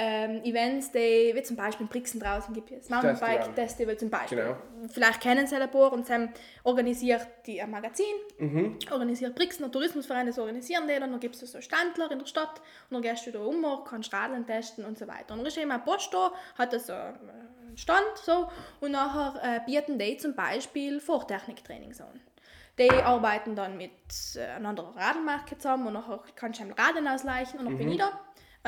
[0.00, 3.54] Ähm, Events, die, wie zum Beispiel in Brixen draußen gibt es Mountainbike Festival.
[3.54, 4.38] Festival zum Beispiel.
[4.38, 4.56] Genau.
[4.92, 6.28] Vielleicht kennen sie ein paar und Sam
[6.62, 8.04] organisiert die ein Magazin,
[8.38, 8.78] Mhm.
[8.92, 12.94] organisiert Brixener Tourismusverein, das organisieren die dann, gibt es so Standler in der Stadt und
[12.94, 15.32] dann gehst du da um, kannst Radeln testen und so weiter.
[15.32, 18.48] Und dann ist eben ein Bosch da, hat das so einen Stand so
[18.80, 22.20] und nachher äh, bieten die zum Beispiel Vortechniktrainings an.
[22.78, 23.90] Die arbeiten dann mit
[24.36, 27.98] äh, einer anderen Radlmarke zusammen und nachher kannst du Radeln ausleichen und dann bin ich
[27.98, 28.12] da.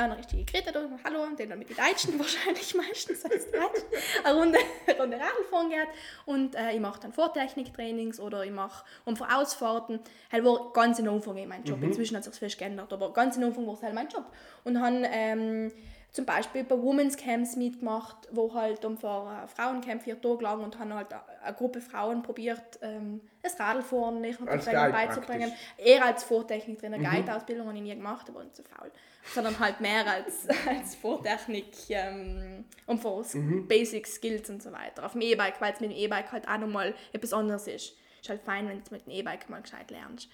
[0.04, 3.84] Eine richtige Grete da, hallo, und den dann mit den Deutschen wahrscheinlich meistens als Deutsch,
[4.24, 5.88] eine Runde, eine Runde Radlfahren geht
[6.24, 10.00] und äh, ich mache dann Vortechniktrainings oder ich mache einfach Ausfahrten.
[10.32, 13.36] Halt war ganz in Anfang eh mein Job, inzwischen hat sich viel geändert, aber ganz
[13.36, 14.24] in Anfang war es halt mein Job.
[14.64, 15.70] Und habe ähm,
[16.12, 20.78] zum Beispiel bei Women's Camps mitgemacht, wo halt einfach ein Frauencamp vier Tage lang und
[20.78, 25.52] haben halt eine Gruppe Frauen probiert, ähm, das Radlfahren nicht Guide beizubringen.
[25.78, 28.90] Eher als Vortechniktrainer, Guide-Ausbildung habe ich nie gemacht, aber nicht so faul.
[29.32, 33.24] Sondern halt mehr als, als Vortechnik ähm, und für
[33.68, 35.06] Basic Skills und so weiter.
[35.06, 37.96] Auf dem E-Bike, weil es mit dem E-Bike halt auch nochmal etwas anderes ist.
[38.20, 40.28] Ist halt fein, wenn du mit dem E-Bike mal gescheit lernst.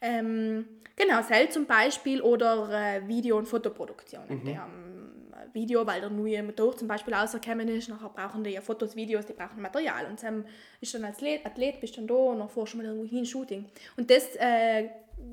[0.00, 4.44] Ähm, genau, Cell zum Beispiel oder äh, Video- und Fotoproduktionen.
[4.44, 5.21] Die haben
[5.52, 7.88] Video, weil der neue Motor zum Beispiel rausgekommen ist.
[7.88, 10.06] Nachher brauchen die ja Fotos, Videos, die brauchen Material.
[10.06, 10.44] Und dann
[10.80, 13.24] ist dann als Athlet, Athlet bist dann da und dann fährst du mal irgendwo hin,
[13.24, 13.66] Shooting.
[13.96, 14.90] Und das äh,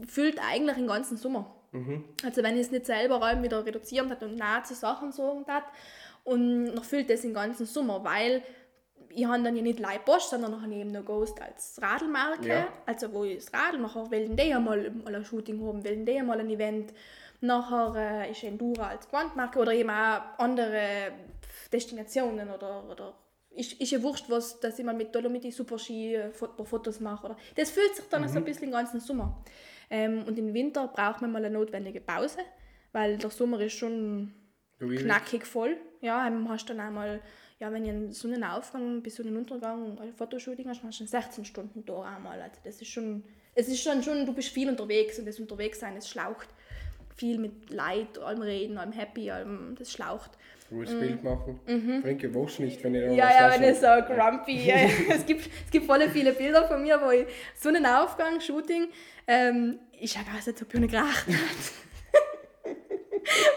[0.08, 1.56] füllt eigentlich den ganzen Sommer.
[2.24, 5.46] Also wenn ich es nicht selber räumen wieder reduzieren hat und nahe zu Sachen sorgen
[5.48, 5.66] hat
[6.24, 8.42] und noch füllt das den ganzen Sommer, weil
[9.10, 12.68] ich habe dann ja nicht Leib Bosch, sondern noch eben noch Ghost als Radlmarke, Ja.
[12.86, 16.06] also wo ich das Radl nachher wollen die ja mal, mal ein Shooting haben, wollen
[16.06, 16.94] die ja mal ein Event,
[17.42, 21.12] nachher äh, ist Endura als Quantmarke oder eben auch andere
[21.72, 23.14] Destinationen oder, oder
[23.52, 27.00] ist, ist ja wurscht, was, dass ich mal mit Dolomiti Super Ski äh, Fo- Fotos
[27.00, 27.26] mache.
[27.26, 27.38] Oder.
[27.56, 29.44] Das fühlt sich dann so ein bisschen den ganzen Sommer.
[29.90, 32.40] Ähm, und im Winter braucht man mal eine notwendige Pause,
[32.92, 34.34] weil der Sommer ist schon
[34.80, 35.78] knackig voll.
[36.02, 37.22] Ja, ähm, hast dann einmal,
[37.60, 42.04] ja, wenn ihr einen Sonnenaufgang bis Sonnenuntergang ein Fotoshooting hast, hast du 16 Stunden da
[42.04, 42.42] einmal.
[42.42, 45.96] Also das ist schon, es ist schon, schon, du bist viel unterwegs und das Unterwegssein,
[45.96, 46.48] das schlaucht.
[47.18, 50.32] Viel mit Leid, allem reden, allem happy, allem, das schlaucht.
[50.70, 51.60] Gutes Bild machen.
[52.02, 53.18] Bringt ihr was nicht, wenn ihr da Mhm.
[53.18, 54.68] Ja, ja, wenn ich so grumpy.
[54.68, 54.76] ja.
[55.10, 58.88] es, gibt, es gibt voll viele Bilder von mir, wo ich Sonnenaufgang, Shooting,
[59.28, 61.26] ähm, ich als ob ich eine geracht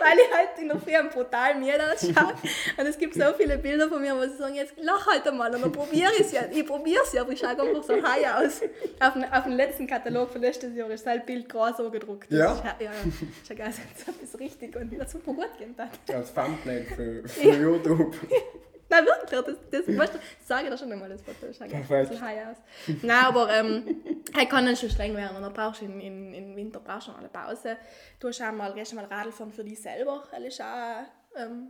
[0.01, 2.35] Weil ich halt in der am brutal mir ausschaue.
[2.77, 5.55] Und es gibt so viele Bilder von mir, wo sie sagen, jetzt lach halt einmal.
[5.55, 6.43] Und dann probiere ich es ja.
[6.51, 8.61] Ich probiere es ja, aber ich schaue einfach so high aus.
[9.01, 12.31] Auf, dem- auf dem letzten Katalog von letztes Jahr ist das Bild groß so gedruckt.
[12.31, 12.53] Das Ja?
[12.53, 12.91] Ist, ja, ja.
[13.05, 16.15] Ich schaue aus, als ob es richtig und das super gut geht.
[16.15, 18.15] Als Thumbnail für, für YouTube.
[18.93, 19.31] Nein, wirklich,
[19.71, 22.21] das, das, weißt du, das sage ich dir schon einmal, das Foto schaut ein Perfekt.
[22.21, 22.57] high aus.
[23.03, 24.03] Nein, aber ähm,
[24.39, 27.09] er kann dann schon streng werden und dann brauchst du in, in, im Winter brauchst
[27.09, 27.79] du eine Pause.
[28.21, 31.05] Du hast auch mal, gehst mal Radl fahren für dich selber, das ist auch
[31.37, 31.69] ähm,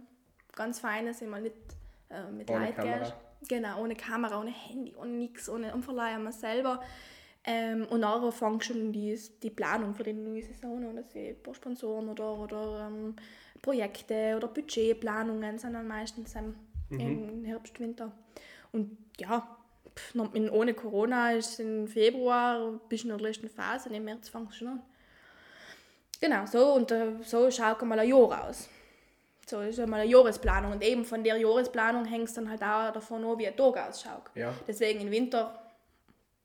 [0.57, 1.55] ganz fein, dass ich mal nicht
[2.11, 2.99] äh, mit Ohne Leuten Kamera.
[2.99, 3.15] gehst.
[3.49, 6.81] Genau, ohne Kamera, ohne Handy, ohne nichts, ohne Umverleihen mal selber.
[7.45, 11.41] Ähm, und nachher fängt schon die, die Planung für die neue Saison an, dass ein
[11.43, 13.17] paar Sponsoren oder, oder ähm,
[13.61, 16.55] Projekte oder Budgetplanungen sind dann meistens ähm,
[17.01, 18.13] im Herbst, Winter.
[18.73, 19.47] Und ja,
[19.97, 24.55] pff, ohne Corona ist es im Februar, bis in der letzten Phase, im März fängt
[24.55, 24.83] schon an.
[26.21, 28.69] Genau, so und äh, so schaut mal ein Jahr aus.
[29.47, 32.93] So ist einmal eine Jahresplanung und eben von der Jahresplanung hängt es dann halt auch
[32.93, 34.31] davon ab, wie ein Tag ausschaut.
[34.35, 34.55] Ja.
[34.67, 35.62] Deswegen im Winter,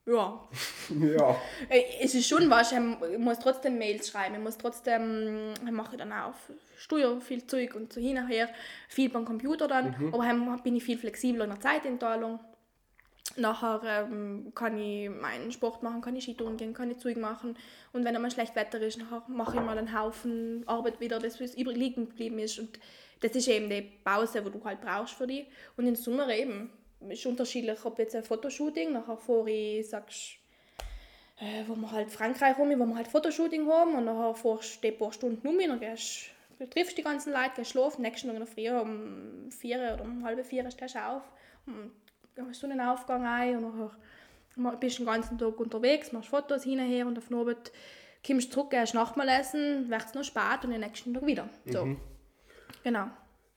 [0.07, 0.47] ja,
[0.89, 1.35] Ja.
[1.69, 5.97] äh, Es ist schon was, ich muss trotzdem Mails schreiben, ich muss trotzdem, ich mache
[5.97, 6.33] dann auch
[6.77, 8.49] Steuer, viel Zeug und so hin und her,
[8.87, 12.39] viel beim Computer dann, aber dann bin ich viel flexibler in der Zeiteinteilung.
[13.35, 17.57] Nachher ähm, kann ich meinen Sport machen, kann ich Skitouren gehen, kann ich Zeug machen.
[17.91, 21.39] Und wenn einmal schlecht Wetter ist, nachher mache ich mal einen Haufen Arbeit wieder, das
[21.41, 22.57] was übrig liegen geblieben ist.
[22.57, 22.79] Und
[23.19, 25.45] das ist eben die Pause, die du halt brauchst für dich.
[25.75, 26.71] Und im Sommer eben,
[27.09, 30.37] ist unterschiedlich, ob jetzt ein Fotoshooting, nachher vor ich, sagst
[31.39, 34.87] äh, wo wir halt Frankreich rum, wo wir halt Fotoshooting haben und dann fährst du
[34.87, 38.27] ein paar Stunden um und dann gehst, du triffst die ganzen Leute, gehst schlafen, nächsten
[38.27, 41.23] Tag in der Früh um vier oder um halb vier stehst du auf
[41.67, 41.91] und
[42.37, 43.91] hast so einen Aufgang ein und
[44.55, 47.37] dann bist du den ganzen Tag unterwegs, machst Fotos hin und her und auf den
[47.37, 47.71] Abend
[48.25, 51.47] kommst du zurück, gehst Nachtmahl essen, wird es noch spät und den nächsten Tag wieder.
[51.65, 51.95] So.
[52.83, 53.07] Genau.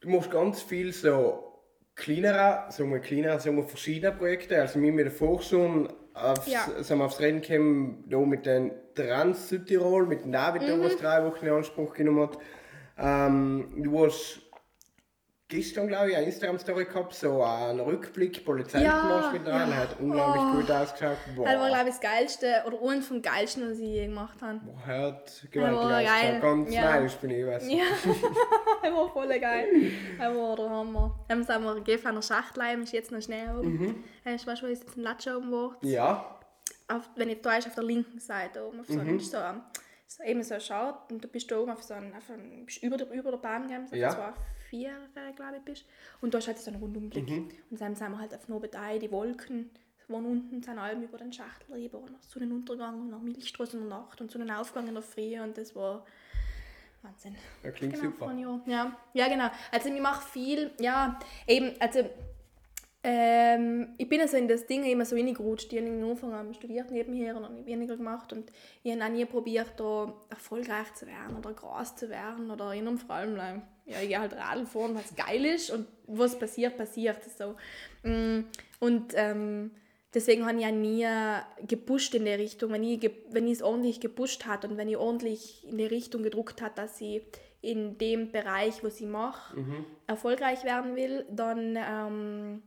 [0.00, 1.49] Du machst ganz viel so
[2.00, 4.60] kleinere, sagen wir kleinere, sagen wir verschiedene Projekte.
[4.60, 6.66] Also wir mit der Forschung aufs, Ja.
[6.98, 11.24] wir aufs Reden gekommen, da mit den Trans Südtirol, mit dem David, der was drei
[11.24, 12.38] Wochen in Anspruch genommen hat.
[12.98, 14.42] Ähm, du hast
[15.50, 19.76] gestern, glaube ich, eine Instagram-Story gehabt, so einen Rückblick, Polizei Ja, gemacht mit dran, ja.
[19.76, 20.56] hat unglaublich Oh.
[20.60, 21.18] gut ausgeschaut.
[21.36, 24.40] Boah, Das war, glaube ich, das Geilste oder eins vom Geilsten, was ich je gemacht
[24.40, 24.60] habe.
[24.64, 26.38] boah, hat gewaltig war geil.
[26.40, 26.82] Ganz Ja.
[26.82, 27.50] neidisch bin ich, du.
[27.76, 27.84] Ja,
[28.82, 29.68] das war voll geil.
[30.18, 31.20] Das war der Hammer.
[31.28, 33.72] Dann sind wir gegeben an der Schachtel, ist jetzt noch Schnee oben.
[33.72, 34.04] Mhm.
[34.24, 35.76] Weißt du, wo ist jetzt ein Latsche oben war?
[35.82, 36.36] Ja,
[36.88, 39.20] Auf, wenn ich da ist, auf der linken Seite oben, auf so, mhm.
[39.20, 39.36] so,
[40.10, 42.82] so eben so schaut und du bist da oben auf so einem, auf einem bist
[42.82, 44.10] über, der, über der Bahn gegangen, so Ja.
[44.10, 44.32] zwei,
[44.68, 44.92] vier,
[45.36, 45.84] glaube ich, bist.
[46.20, 47.28] Und da ist halt so ein Rundumblick.
[47.70, 49.70] Und dann sind wir halt auf Nobel die Wolken
[50.08, 53.88] waren unten, sind Alben über den Schachtel rüber und nach Sonnenuntergang und nach Milchstraße in
[53.88, 56.04] der Nacht und Sonnenaufgang in der Früh und das war
[57.02, 57.36] Wahnsinn.
[57.62, 58.32] das klingt Genau, super.
[58.66, 58.96] Ja.
[59.14, 59.48] ja, genau.
[59.70, 62.00] Also ich mache viel, ja, eben, also
[63.02, 65.72] ähm, ich bin also in das Ding immer so reingerutscht.
[65.72, 68.50] Ich habe am Anfang am studiert nebenher und habe weniger gemacht und
[68.82, 72.98] ich habe auch nie probiert, da erfolgreich zu werden oder groß zu werden oder in
[72.98, 73.36] vor allem,
[73.86, 77.24] ja, ich gehe halt Radl fahren, was geil ist und was passiert, passiert.
[77.24, 77.56] So.
[78.02, 78.44] Mm,
[78.80, 79.70] Und ähm,
[80.12, 81.06] deswegen habe ich ja nie
[81.66, 82.70] gepusht in der Richtung.
[82.72, 86.22] Wenn ich, wenn ich es ordentlich gepusht hat und wenn ich ordentlich in die Richtung
[86.22, 87.22] gedruckt hat, dass ich
[87.62, 89.56] in dem Bereich, was ich mache,
[90.06, 92.62] erfolgreich werden will, dann ähm,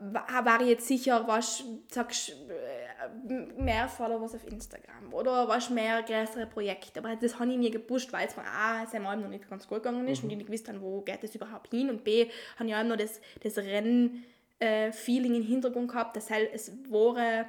[0.00, 6.46] war ich jetzt sicher, was sagst äh, mehr Followers auf Instagram oder was mehr größere
[6.46, 7.00] Projekte.
[7.00, 9.66] Aber das habe ich nie gepusht, weil es mir A, es einmal noch nicht ganz
[9.66, 12.28] gut gegangen ist und ich nicht gewusst habe, wo geht das überhaupt hin und B,
[12.58, 14.24] habe ich auch noch das, das Rennen
[14.60, 17.46] äh, im Hintergrund gehabt, dass halt es war,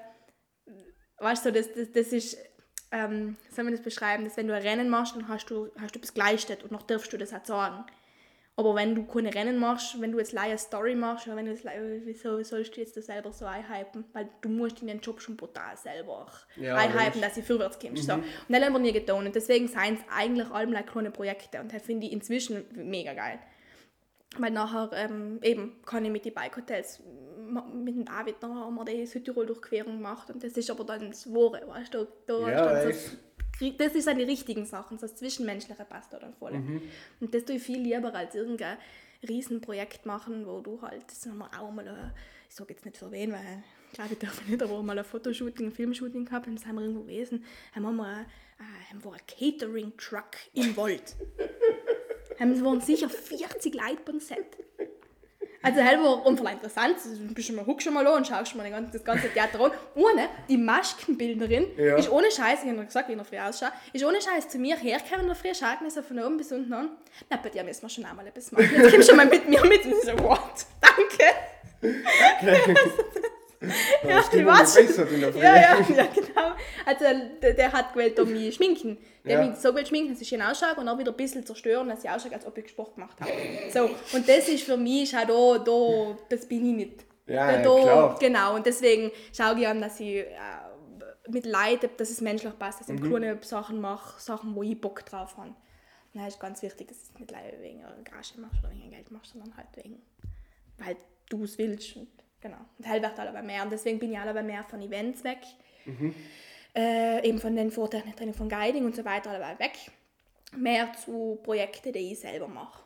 [1.20, 2.38] weißt du, das, das, das ist,
[2.92, 5.70] ähm, wie soll man das beschreiben, dass wenn du ein Rennen machst, dann hast du,
[5.80, 7.86] hast du etwas geleistet und noch darfst du das auch sagen.
[8.60, 11.52] Aber wenn du keine Rennen machst, wenn du jetzt eine Story machst, oder wenn du
[11.52, 11.64] jetzt,
[12.06, 14.04] wieso sollst du jetzt das selber so einhypen?
[14.12, 18.04] Weil du musst in den Job schon brutal selber Ja, einhypen, dass du vorwärts kommst.
[18.04, 18.14] So.
[18.16, 19.26] Und das haben wir nie getan.
[19.26, 21.62] Und deswegen sind es eigentlich allem like kleine Projekte.
[21.62, 23.40] Und das finde ich inzwischen mega geil.
[24.38, 27.02] Weil nachher ähm, eben kann ich mit den Bike-Hotels,
[27.48, 31.10] ma- mit dem David, dann haben wir die Südtirol-Durchquerung gemacht und das ist aber dann
[31.10, 33.00] das Wahre, weißt du, da, Ja, echt.
[33.10, 33.18] so
[33.78, 36.54] das ist die richtigen Sachen, so das Zwischenmenschliche passt da dann voll.
[36.54, 36.82] Mhm.
[37.20, 38.78] Und das tue ich viel lieber als irgendein
[39.28, 41.04] Riesenprojekt machen, wo du halt,
[41.60, 42.12] auch mal, ein-
[42.50, 45.04] ich sage jetzt nicht für wen, weil ich glaube, ich darf nicht, aber mal ein
[45.06, 47.44] Fotoshooting, ein Filmshooting gehabt, und das haben wir irgendwo gewesen,
[47.76, 48.26] haben wir mal
[48.60, 51.16] äh, haben wir einen Catering-Truck im Wald.
[52.40, 54.46] haben, waren sicher 40 Leute beim Set.
[55.62, 58.52] Also halt war einfach interessant, du bist schon mal, huckst schon mal an und schaust
[58.52, 59.72] schon mal ganzen- das ganze Theater an.
[59.96, 61.98] Ohne, die Maskenbildnerin Ja.
[61.98, 64.48] ist ohne Scheiß, ich habe gesagt, wie ich in der Früh ausschaue, ist ohne Scheiß
[64.50, 66.90] zu mir hergekommen in der Früh, schaut mir so von oben bis unten an.
[67.30, 68.70] Na, bei dir müssen wir schon einmal etwas machen.
[68.74, 69.84] Jetzt kommst du schon mal mit mir mit.
[69.86, 70.66] Und ich so, what?
[70.82, 71.36] Danke.
[74.04, 75.42] Ja, in der Früh.
[75.44, 76.52] Ja, ja, ja, genau.
[76.86, 77.06] Also
[77.42, 78.98] der, der hat gewählt, um mich schminken.
[79.26, 79.46] Der Ja.
[79.48, 82.04] mich so gewählt schminken, dass ich schön ausschaue und auch wieder ein bisschen zerstören, dass
[82.04, 83.32] ich ausschaue, als ob ich Sport gemacht habe.
[83.74, 87.06] So, und das ist für mich auch da, da das bin ich nicht.
[87.28, 88.18] Ja, da, ja, klar.
[88.20, 90.26] Genau, und deswegen schaue ich an, dass ich äh,
[91.30, 93.08] mit Leid, dass es menschlich passt, dass ich Mhm.
[93.10, 95.54] kleine Sachen mache, Sachen, wo ich Bock drauf habe.
[96.16, 99.12] Das ist ganz wichtig, dass du es nicht wegen einer Gage machst oder wegen Geld
[99.12, 100.02] machst, sondern halt wegen,
[100.80, 100.96] weil
[101.30, 101.98] du es willst.
[101.98, 102.08] Und,
[102.42, 102.58] genau.
[102.78, 103.64] Und halt wird alle bei mehr.
[103.64, 105.40] Und deswegen bin ich alle bei mehr von Events weg.
[106.76, 109.74] Äh, eben von den Vortechnik von Guiding und so weiter alle weg.
[110.56, 112.84] Mehr zu Projekten, die ich selber mache.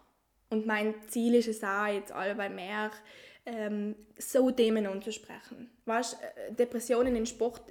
[0.49, 2.91] Und mein Ziel ist es auch, jetzt alle mehr
[3.45, 5.69] ähm, so Themen anzusprechen.
[5.85, 7.61] Weißt, äh, Depressionen im Sport,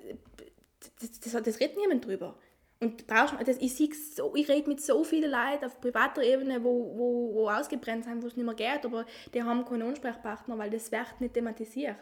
[1.01, 2.37] das, das, das redet niemand drüber.
[2.83, 3.77] Und brauchst, das, ich,
[4.15, 8.21] so, ich rede mit so vielen Leuten auf privater Ebene, wo, wo, wo ausgebrennt sind,
[8.23, 11.95] wo es nicht mehr geht, aber die haben keinen Ansprechpartner, weil das wird nicht thematisiert.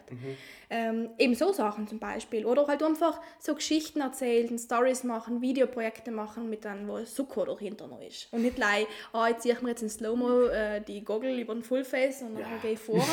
[0.71, 2.47] Ähm, eben so Sachen zum Beispiel.
[2.47, 7.85] Oder halt einfach so Geschichten erzählen, Stories machen, Videoprojekte machen, mit dann, wo Succo dahinter
[7.85, 8.27] noch ist.
[8.31, 11.53] Und nicht gleich, ah, jetzt ziehe ich mir jetzt in Slow-Mo äh, die Goggle über
[11.53, 13.05] den Fullface und dann gehe ich vor.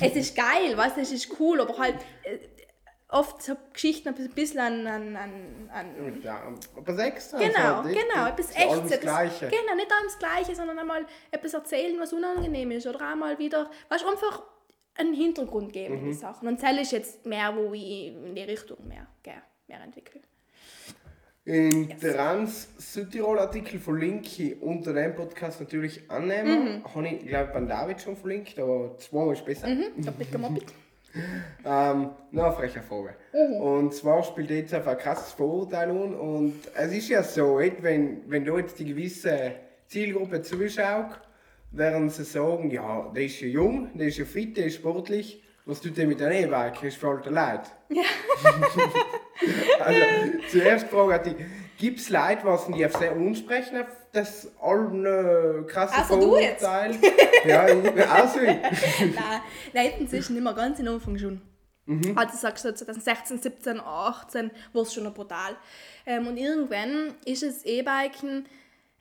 [0.00, 2.38] es ist geil, weißt du, es ist cool, aber halt äh,
[3.14, 5.30] oft so Geschichten ein bisschen an, an, an,
[5.72, 6.40] an Ja,
[6.76, 7.38] aber extra.
[7.38, 8.90] Genau, also, genau, etwas Echtes.
[8.90, 9.48] etwas- Gleiche.
[9.48, 12.86] Genau, nicht alles das Gleiche, sondern einmal etwas erzählen, was unangenehm ist.
[12.86, 14.42] Oder einmal wieder, weißt du, einfach
[14.96, 16.00] einen Hintergrund geben Mhm.
[16.00, 16.48] in die Sachen.
[16.48, 20.20] Und das ist jetzt mehr, wo ich in die Richtung mehr, gehe, mehr entwickle.
[21.46, 26.78] In der Rans Südtirol-Artikel verlinke ich unter dem Podcast natürlich annehmen.
[26.82, 26.94] Mhm.
[26.94, 29.68] Habe ich, glaube beim David schon verlinkt, aber zweimal ist besser.
[29.68, 29.84] Mhm.
[29.96, 30.64] Moppit, gemoppit.
[31.64, 33.14] Ähm, noch eine freche Frage.
[33.60, 36.14] Und zwar spielt jetzt einfach ein krasses Vorurteil an.
[36.14, 39.52] Und es ist ja so, wenn, wenn du jetzt die gewisse
[39.86, 41.20] Zielgruppe zuschaust,
[41.70, 45.42] werden sie sagen, ja, der ist ja jung, der ist ja fit, der ist sportlich.
[45.66, 46.82] Was tut der mit dem E-Bike?
[46.82, 47.70] Ist für alte Leute.
[47.88, 48.02] Ja.
[49.80, 50.00] also,
[50.50, 51.36] zuerst frage ich
[51.84, 56.62] gibt es Leute, was die auf sehr ansprechen, auf das alle krasse Außer du jetzt.
[57.44, 58.46] Ja, ich, also ich.
[59.00, 59.40] Nein,
[59.74, 61.42] nein, inzwischen immer ganz in Anfang schon.
[62.14, 65.56] Also sagst du 2016, 17, 18 war es schon noch brutal.
[66.06, 68.46] Ähm, und irgendwann ist es E-Biken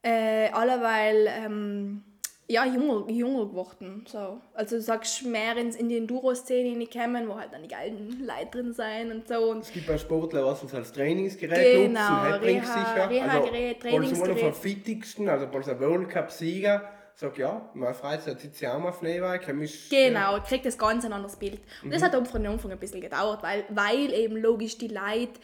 [0.02, 2.04] äh, alleweil ähm,
[2.47, 4.06] ja, junger, junger geworden.
[4.08, 4.41] So.
[4.53, 8.49] Also du sagst mehr ins, in die Enduro-Szene hineinkommen, wo halt dann die geilen Leute
[8.51, 9.51] drin sein und so.
[9.51, 13.10] Und Es gibt auch Sportler, was uns als Trainingsgerät Genau, nutzen, Headbring Reha- sicher.
[13.10, 14.56] Reha-Gerät, also, Trainingsgerät.
[14.56, 18.99] fittigsten, also als ein World Cup-Sieger, sagt ja, meine Freizeit sitzt ja auch mal auf
[18.99, 19.47] Schneebike.
[19.51, 21.62] er ist- Genau, kriegt das ganz ein anderes Bild.
[21.84, 25.39] Und das hat von Anfang ein bisschen gedauert, weil, weil eben logisch die Leute,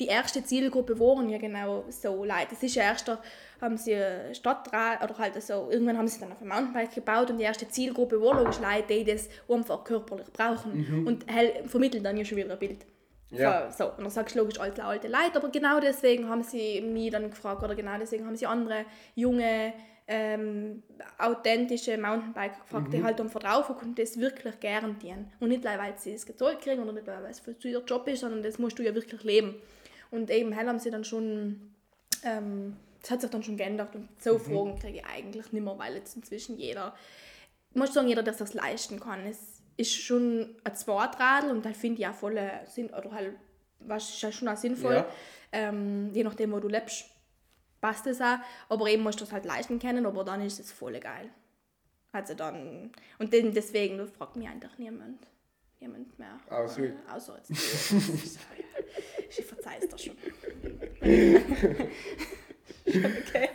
[0.00, 2.48] die erste Zielgruppe waren ja genau so Leute.
[2.50, 3.18] Das ist ja erst, da
[3.60, 3.96] haben sie
[4.32, 7.68] Stadtrat, oder halt so, irgendwann haben sie dann auf ein Mountainbike gebaut und die erste
[7.68, 12.38] Zielgruppe war logisch Leute, die das einfach körperlich brauchen und hell, vermitteln dann ja schon
[12.38, 12.84] wieder ein Bild.
[13.30, 13.70] Ja.
[13.70, 17.10] So, und dann sagst du logisch alte, alte Leute, aber genau deswegen haben sie mich
[17.10, 19.72] dann gefragt, oder genau deswegen haben sie andere junge,
[20.06, 20.82] ähm,
[21.18, 25.32] authentische Mountainbiker gefragt, die halt um Vertrauen und das wirklich gern dienen.
[25.40, 28.06] Und nicht weil sie es gezahlt kriegen oder nicht, weil es für sie ihr Job
[28.08, 29.54] ist, sondern das musst du ja wirklich leben.
[30.10, 31.74] Und eben hell haben sie dann schon,
[32.22, 35.78] ähm, das hat sich dann schon geändert und so Fragen kriege ich eigentlich nicht mehr,
[35.78, 36.94] weil jetzt inzwischen jeder,
[37.70, 41.76] ich muss sagen, jeder, der das leisten kann, es ist schon ein Zweitradl und halt
[41.76, 43.36] finde ich auch voll äh, Sinn, oder halt,
[43.80, 45.06] was ist ja schon auch sinnvoll, Ja.
[45.52, 47.04] ähm, je nachdem, wo du lebst,
[47.82, 48.38] passt es auch,
[48.70, 51.28] aber eben musst du das halt leisten können, aber dann ist es voll geil.
[52.10, 55.26] Also dann, und deswegen, da fragt mich eigentlich niemand,
[55.78, 56.38] niemand mehr.
[56.48, 56.84] Außer.
[56.84, 57.54] Äh, Außer jetzt du.
[59.28, 60.16] ich verzeih's dir schon.
[63.28, 63.48] okay.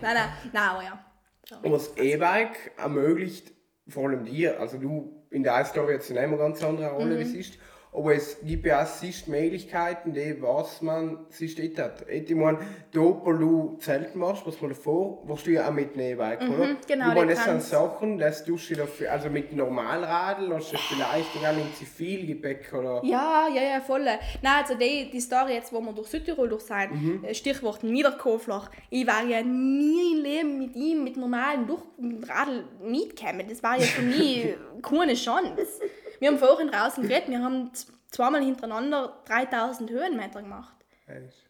[0.00, 1.04] Nein, nein, nein, aber ja.
[1.48, 1.56] So.
[1.56, 3.52] Und das E-Bike ermöglicht
[3.88, 7.22] vor allem dir, also du in der Story jetzt nicht mehr ganz andere Rolle, wie
[7.22, 7.58] es ist,
[7.94, 12.06] aber es gibt ja auch sonst Möglichkeiten, die was man sich dort hat.
[12.08, 12.58] Ich meine,
[12.90, 16.76] da, wo du Zelten machst, was man davor, warst du ja auch mit E-Bike, oder?
[16.88, 20.76] genau, Ich meine, das sind Sachen, das tust du dafür, also mit Normalradl hast du
[20.78, 23.02] vielleicht gar nicht zu viel Gepäck, oder?
[23.04, 24.04] Ja, ja, ja, voll.
[24.04, 24.18] Nein,
[24.62, 27.24] also die, die Story jetzt, wo wir durch Südtirol durch sind, Mhm.
[27.24, 31.82] äh, Stichwort Niederkofler, ich war ja nie im Leben mit ihm mit normalen durch
[32.28, 33.46] Radl mitgekommen.
[33.48, 34.46] Das war ja für mich
[34.82, 35.80] keine Chance.
[36.22, 37.72] Wir haben vorhin draußen geredet, wir haben
[38.12, 40.76] zweimal hintereinander 3000 Höhenmeter gemacht.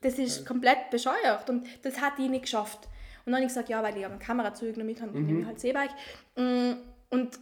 [0.01, 2.89] Das ist komplett bescheuert und das hat die nicht geschafft.
[3.27, 5.41] Und dann habe ich gesagt, ja, weil ich habe einen Kamerazug noch mit habe, nehme
[5.41, 5.91] ich halt das E-Bike.
[6.37, 6.73] Mm,
[7.11, 7.39] Und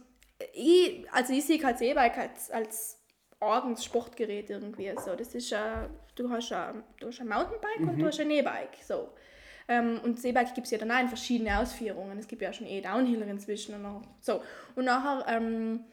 [0.53, 2.99] ich, also ich sehe halt das E-Bike als, als
[3.39, 4.91] abends Sportgerät irgendwie.
[4.97, 8.29] So, das ist, äh, du, hast ein, du hast ein Mountainbike und du hast ein
[8.29, 8.75] E-Bike.
[8.85, 9.07] So.
[9.69, 12.19] Ähm, und das E-Bike gibt es ja dann auch in verschiedenen Ausführungen.
[12.19, 13.73] Es gibt ja schon E-Downhiller inzwischen.
[13.85, 14.41] Und, so.
[14.75, 15.85] und nachher ähm,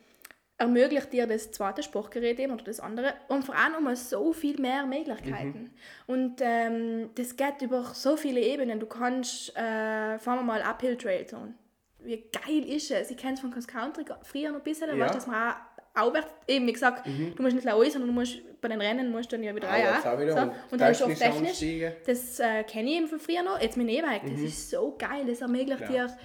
[0.58, 4.60] ermöglicht dir das zweite Sportgerät eben oder das andere und vor allem nochmal so viel
[4.60, 5.70] mehr Möglichkeiten.
[6.06, 8.80] Und ähm, das geht über so viele Ebenen.
[8.80, 11.54] Du kannst, äh, fahren wir mal Uphill Trail tun.
[12.00, 13.10] Wie geil ist es?
[13.10, 14.98] Ich kenne es von Cross Country früher noch ein bisschen, Ja.
[14.98, 15.52] weißt du, dass man
[15.94, 19.10] auch aufwärts, eben wie gesagt, du musst nicht laufen, sondern du musst bei den Rennen
[19.12, 19.82] musst du dann ja wieder rein.
[19.86, 20.42] Aufwärts auch wieder so.
[20.42, 21.60] und Und dann ist oft technisch.
[22.06, 23.60] Das äh, kenne ich eben von früher noch.
[23.60, 25.24] Jetzt dem E-Bike, das ist so geil.
[25.26, 25.86] Das ermöglicht Ja.
[26.06, 26.16] dir.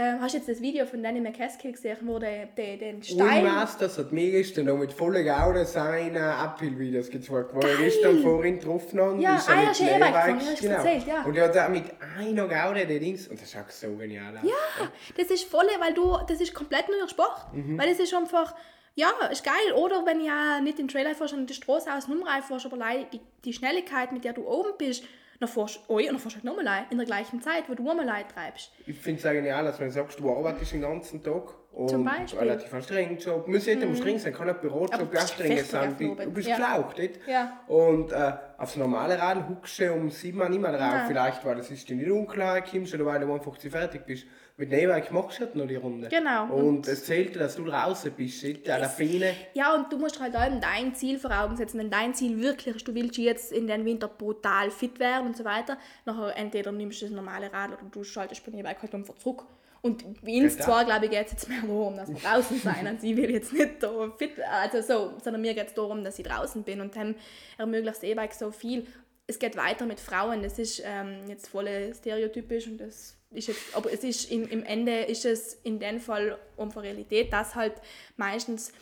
[0.00, 3.44] Äh, hast du jetzt das Video von Danny McCaskill gesehen, wo der, der den Stein.
[3.44, 8.58] Unmasters hat mir gestern noch mit voller Gaude seine Uphill-Videos gezeigt, wo er gestern vorhin
[8.58, 9.20] getroffen hat.
[9.20, 11.22] Ja, ist ah, dem E-Bike, gefahren, ja, hast du erzählt, ja.
[11.24, 11.84] Und er hat auch mit
[12.16, 14.42] einer Gaude die Dings, und das schaut so genial aus.
[14.42, 14.88] Ja,
[15.18, 17.48] das ist voll, weil du, das ist komplett neuer Sport.
[17.52, 18.54] Weil es ist einfach,
[18.94, 19.74] ja, ist geil.
[19.76, 22.78] Oder wenn ja nicht den Trailer fährst, sondern die Straße aus Nummer fährst, aber
[23.12, 25.04] die, die Schnelligkeit, mit der du oben bist,
[25.40, 27.64] dann fährst du, oh, ja, dann fährst du halt nochmal ein, in der gleichen Zeit,
[27.68, 28.70] wo du einmal ein treibst.
[28.86, 31.88] Ich finde es auch genial, dass wenn du sagst, du arbeitest den ganzen Tag und
[31.88, 32.40] Zum Beispiel.
[32.40, 32.48] Mhm.
[32.48, 33.48] relativ anstrengenden Job.
[33.48, 35.96] Muss nicht immer streng sein, kann auch Bürojob auch streng sein.
[35.98, 36.56] Du bist ja.
[36.56, 37.20] geschlaucht, nicht?
[37.26, 37.60] Ja.
[37.68, 41.06] Und äh, aufs normale Rad huckst du um sieben Uhr nicht mehr drauf, Nein.
[41.06, 44.26] vielleicht weil es ist dir nicht unklar kommst oder weil du einfach zu fertig bist.
[44.60, 46.10] Mit dem E-Bike machst du halt noch die Runde.
[46.10, 46.52] Genau.
[46.52, 48.44] Und es zählt, dass du draußen bist?
[48.44, 49.32] An der Fine.
[49.54, 51.78] Ja, und du musst halt allem dein Ziel vor Augen setzen.
[51.78, 55.36] Wenn dein Ziel wirklich ist, du willst jetzt in den Winter brutal fit werden und
[55.38, 58.94] so weiter, nachher entweder nimmst du das normale Rad oder du schaltest beim E-Bike halt
[58.94, 59.46] einfach zurück.
[59.80, 60.50] Und bei auch.
[60.58, 62.86] zwar, glaube ich, geht es jetzt mehr darum, dass wir draußen sein.
[62.86, 66.18] Also ich will jetzt nicht da fit, also so, sondern mir geht es darum, dass
[66.18, 66.82] ich draußen bin.
[66.82, 67.14] Und dann
[67.56, 68.86] ermöglicht das E-Bike so viel.
[69.30, 70.42] Es geht weiter mit Frauen.
[70.42, 74.64] Das ist ähm, jetzt voll stereotypisch und das ist jetzt, aber es ist im, im
[74.64, 77.74] Ende ist es in dem Fall einfach Realität, dass halt
[78.16, 78.72] meistens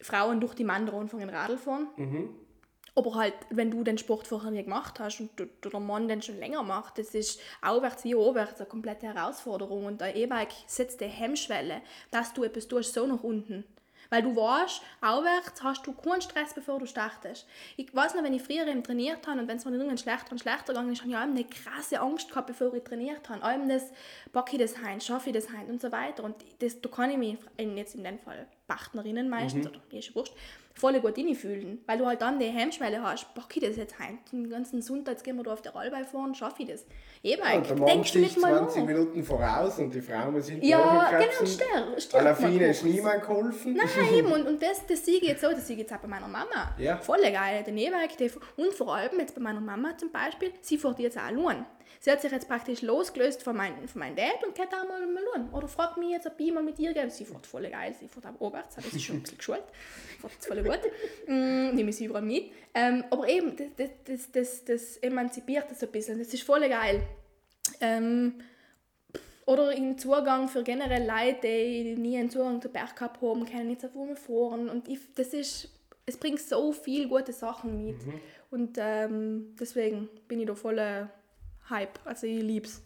[0.00, 1.88] Frauen durch die Männer anfangen Radl fahren.
[2.94, 6.38] Aber halt, wenn du den Sport vorher nie gemacht hast und der Mann den schon
[6.38, 9.86] länger macht, das ist aufwärts wie aufwärts eine komplette Herausforderung.
[9.86, 11.80] Und ein E-Bike setzt die Hemmschwelle,
[12.10, 13.64] dass du etwas tust, so nach unten.
[14.10, 17.46] Weil du weißt, aufwärts hast du keinen Stress, bevor du startest.
[17.76, 20.32] Ich weiß noch, wenn ich früher eben trainiert habe und wenn es mir irgendwann schlechter
[20.32, 23.42] und schlechter gegangen ist, habe ich allem eine krasse Angst gehabt, bevor ich trainiert habe.
[23.42, 23.90] Allem das,
[24.32, 26.24] packe ich das heim, schaffe ich das heim und so weiter.
[26.24, 29.98] Und das, da kann ich mich, in, jetzt in dem Fall Partnerinnen meistens, oder mir
[29.98, 30.34] ist wurscht,
[30.78, 31.82] voll gut reinfühlen.
[31.86, 34.18] Weil du halt dann die Hemmschwelle hast, packe ich das jetzt heim.
[34.32, 36.84] Den ganzen Sonntag jetzt gehen wir da auf der Rollbahn fahren, schaffe ich das.
[37.22, 38.86] E-Bike, Und der Mann denkst du sich nicht mal 20 nach.
[38.86, 42.68] Minuten voraus und die Frau muss hinten Ja, genau, stimmt, An der Fine Markus.
[42.76, 43.74] ist niemand geholfen.
[43.74, 45.98] Nein, eben, und, und das, das sehe ich jetzt so, das sehe ich jetzt auch
[45.98, 46.74] bei meiner Mama.
[46.78, 46.96] Ja.
[46.98, 48.16] Voll geil, den E-Bike.
[48.16, 51.66] die- Und vor allem jetzt bei meiner Mama zum Beispiel, sie fährt jetzt auch allein.
[52.00, 55.06] Sie hat sich jetzt praktisch losgelöst von meinem von mein Dad und geht auch mal
[55.06, 55.52] mal allein.
[55.52, 57.10] Oder fragt mich jetzt, ob ich mal mit ihr gehe.
[57.10, 59.64] Sie fährt voll geil, sie fährt auch oberts, das ist schon ein bisschen geschult.
[60.20, 60.80] Fährt jetzt voll gut.
[61.26, 62.52] Mm, nehme sie überall mit.
[62.74, 66.18] Ähm, aber eben, das, das, das, das, das emanzipiert das ein bisschen.
[66.18, 67.02] Das ist voll geil.
[67.80, 68.34] Ähm,
[69.48, 73.70] oder in Zugang für generell Leute, die nie einen Zugang zu Berg gehabt haben, können
[73.70, 74.68] jetzt auf einmal fahren.
[74.68, 75.70] Und ich, das ist,
[76.04, 77.96] es bringt so viele gute Sachen mit.
[78.50, 81.10] Und ähm, deswegen bin ich da voller
[81.70, 81.98] Hype.
[82.04, 82.82] Also ich lieb's.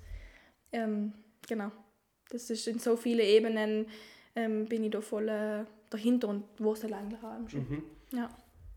[0.72, 1.12] Ähm,
[1.46, 1.70] genau.
[2.30, 3.86] Das ist in so vielen Ebenen
[4.34, 7.82] ähm, bin ich da voll äh, dahinter und wurzel eigentlich auch schon.
[8.12, 8.30] Ja.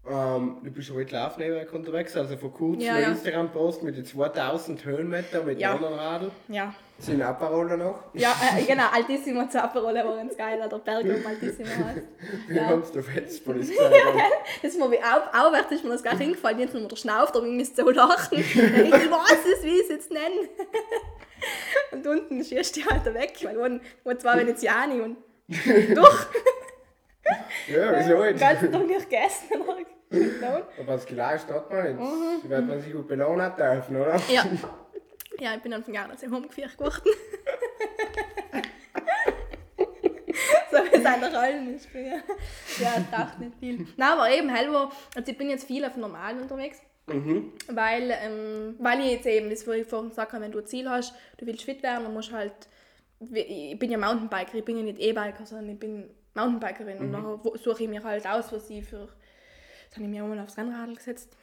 [0.07, 3.07] Ähm, du bist heute Laufnebenweg unterwegs, also vor kurzem Ja, ja.
[3.09, 5.69] Instagram-Post mit den 2000 Höhenmeter mit Ja.
[5.69, 5.75] ja.
[5.75, 6.31] anderen Radl.
[6.47, 6.73] Ja.
[6.99, 8.03] Sind Aperole noch.
[8.13, 12.01] Ja, äh, genau, Altissimo Zapperole war ganz geil, der Berg um Altissimo heißt.
[12.47, 12.65] Wie Ja.
[12.67, 13.93] haben sie auf Hetzpolis gesagt?
[14.61, 17.35] Das ist mir wie aufwärts ist mir das gar nicht hingefallen, jetzt nur der Schnauft,
[17.35, 18.37] aber ich müsste so lachen.
[18.37, 20.47] ich weiß es, wie ich es jetzt nenne.
[21.91, 26.25] Und unten schießt die halt weg, weil waren, waren zwei Veneziani und durch,
[27.67, 29.45] ja, wieso den ganzen Tag nicht gegessen.
[30.79, 31.99] Aber als geleistet hat man jetzt.
[31.99, 32.49] Mhm.
[32.49, 34.19] wird man sich gut belohnen dürfen, oder?
[34.29, 34.45] Ja.
[35.37, 36.95] Ja, ich bin dann von Gardasee heimgeführt geworden.
[40.71, 41.75] so, wir sind der Rollen.
[41.75, 42.13] Ich bin ja,
[42.79, 43.85] ja, es braucht nicht viel.
[43.97, 46.79] Nein, aber eben, hallo, also ich bin jetzt viel auf Normalen unterwegs.
[47.07, 50.65] Weil, ähm, weil ich jetzt eben, das, was ich vorhin gesagt habe, wenn du ein
[50.65, 52.53] Ziel hast, du willst fit werden, dann musst du halt,
[53.33, 57.39] ich bin ja Mountainbiker, ich bin ja nicht E-Biker, sondern ich bin Mountainbikerin und nachher
[57.43, 59.07] wo- suche ich mir halt aus, was ich für,
[59.95, 61.35] jetzt habe ich mich auch mal aufs Rennradl gesetzt.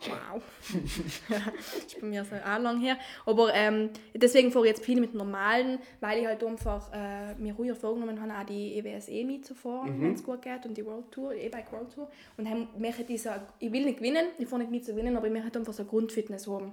[0.00, 0.40] Wow.
[1.28, 1.36] ja,
[1.76, 2.96] ist bei mir so auch lang her.
[3.26, 7.52] Aber ähm, deswegen fahre ich jetzt viel mit normalen, weil ich halt einfach äh, mir
[7.54, 11.34] ruhiger vorgenommen habe, auch die EWSE mitzufahren, wenn es gut geht, und die World Tour,
[11.34, 12.08] die E-Bike World Tour.
[12.36, 15.26] Und haben, möchte diese, ich will nicht gewinnen, ich fahre nicht mit zu gewinnen, aber
[15.26, 16.70] ich möchte einfach so eine Grundfitness haben.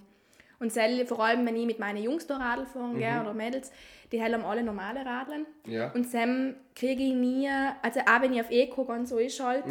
[0.60, 3.72] Und sel- vor allem, wenn ich mit meinen Jungs da Radl fahren gehe oder Mädels,
[4.12, 5.48] die haben alle normale Radeln.
[5.66, 5.92] Ja.
[5.94, 7.50] Und Sam kriege ich nie,
[7.82, 9.66] also auch wenn ich auf Eco ganz so ist halt,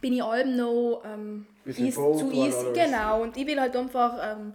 [0.00, 2.66] bin ich allem noch ähm, Bisschen eas- Boot zu easy.
[2.74, 4.54] Genau, und ich will halt einfach ähm,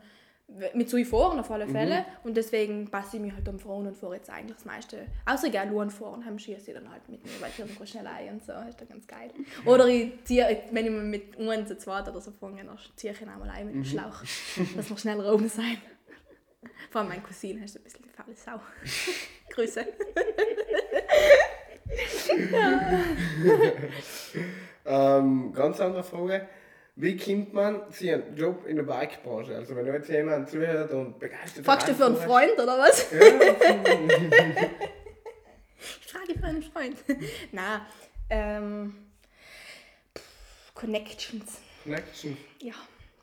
[0.74, 1.56] mit so fahren auf Mhm.
[1.56, 2.06] alle Fälle.
[2.24, 5.06] Und deswegen passe ich mich halt am Fahren und fahre jetzt eigentlich das meiste.
[5.26, 8.08] Außer gerne Luan fahren, haben schieße ich dann halt mit mir, weil ich irgendwo schnell
[8.08, 9.30] ein und so, ist dann ganz geil.
[9.66, 13.22] Oder ich ziehe, wenn ich mit einem zu zweit oder so fange, dann ziehe ich
[13.22, 13.84] ihn einmal ein mit Mhm.
[13.84, 14.24] dem Schlauch,
[14.78, 15.78] dass wir schneller oben sein.
[16.92, 18.60] Vor allem mein Cousin ist ein bisschen die faule Sau.
[19.54, 19.86] Grüße.
[24.88, 26.48] Ähm, ganz andere Frage.
[26.96, 29.56] Wie kommt man zu einem Job in der Bikebranche?
[29.56, 33.12] Also wenn jetzt jemand zuhört und begeistert Fragst du für einen Freund oder was?
[33.12, 33.20] Ja,
[36.02, 36.98] Ich frage für einen Freund.
[37.52, 37.86] Na,
[38.30, 38.96] ähm,
[40.18, 41.60] pff, Connections.
[41.84, 42.36] Connection.
[42.62, 42.74] Ja,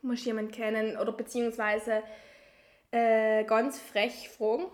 [0.01, 2.01] muss jemand kennen oder beziehungsweise
[2.91, 4.67] äh, ganz frech fragen.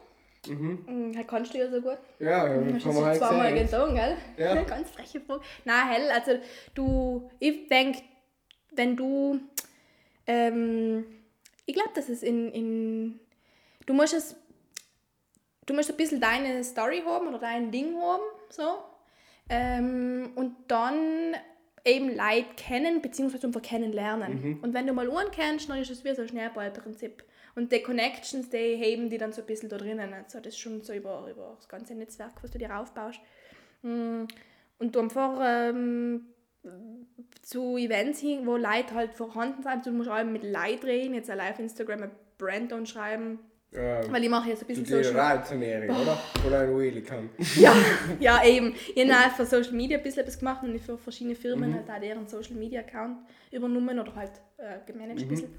[0.47, 1.13] Mhm.
[1.13, 1.97] Das kannst du ja so gut.
[2.19, 3.65] Ja, ja du kann man halt zweimal sehen.
[3.65, 4.17] getan, gell?
[4.37, 4.63] Ja.
[4.63, 5.41] Ganz freche Frage.
[5.65, 6.39] Na, hell, also
[6.73, 8.01] du, ich denke,
[8.71, 9.39] wenn du,
[10.25, 11.05] ähm,
[11.65, 13.19] ich glaube, dass es in, in,
[13.85, 14.35] du musst es,
[15.65, 18.79] du musst ein bisschen deine Story haben oder dein Ding haben, so,
[19.49, 21.35] ähm, und dann
[21.85, 24.59] eben Leute kennen, beziehungsweise einfach kennenlernen.
[24.61, 27.23] Und wenn du mal einen kennst, dann ist es wie so ein Schnellballprinzip.
[27.55, 30.13] Und die Connections, die heben die dann so ein bisschen da drinnen.
[30.13, 33.19] Also das ist schon so über, über das ganze Netzwerk, was du dir aufbaust.
[33.81, 34.23] Mm,
[34.77, 36.27] Und du einfach ähm,
[37.41, 39.85] zu Events hin, wo Leute halt vorhanden sind.
[39.85, 43.39] Du musst allem mit Leuten reden, jetzt allein auf Instagram ein Brand schreiben.
[43.73, 46.19] Ja, Weil ich mache jetzt ein bisschen Social Reizernährung, oder?
[46.45, 47.29] Oder ein Wheelie kann.
[47.55, 47.73] ja,
[48.19, 48.75] ja, eben.
[48.93, 51.73] Ich habe auch für Social Media ein bisschen etwas gemacht und ich für verschiedene Firmen
[51.73, 55.53] halt auch deren Social Media Account übernommen oder halt äh, gemanagt ein bisschen.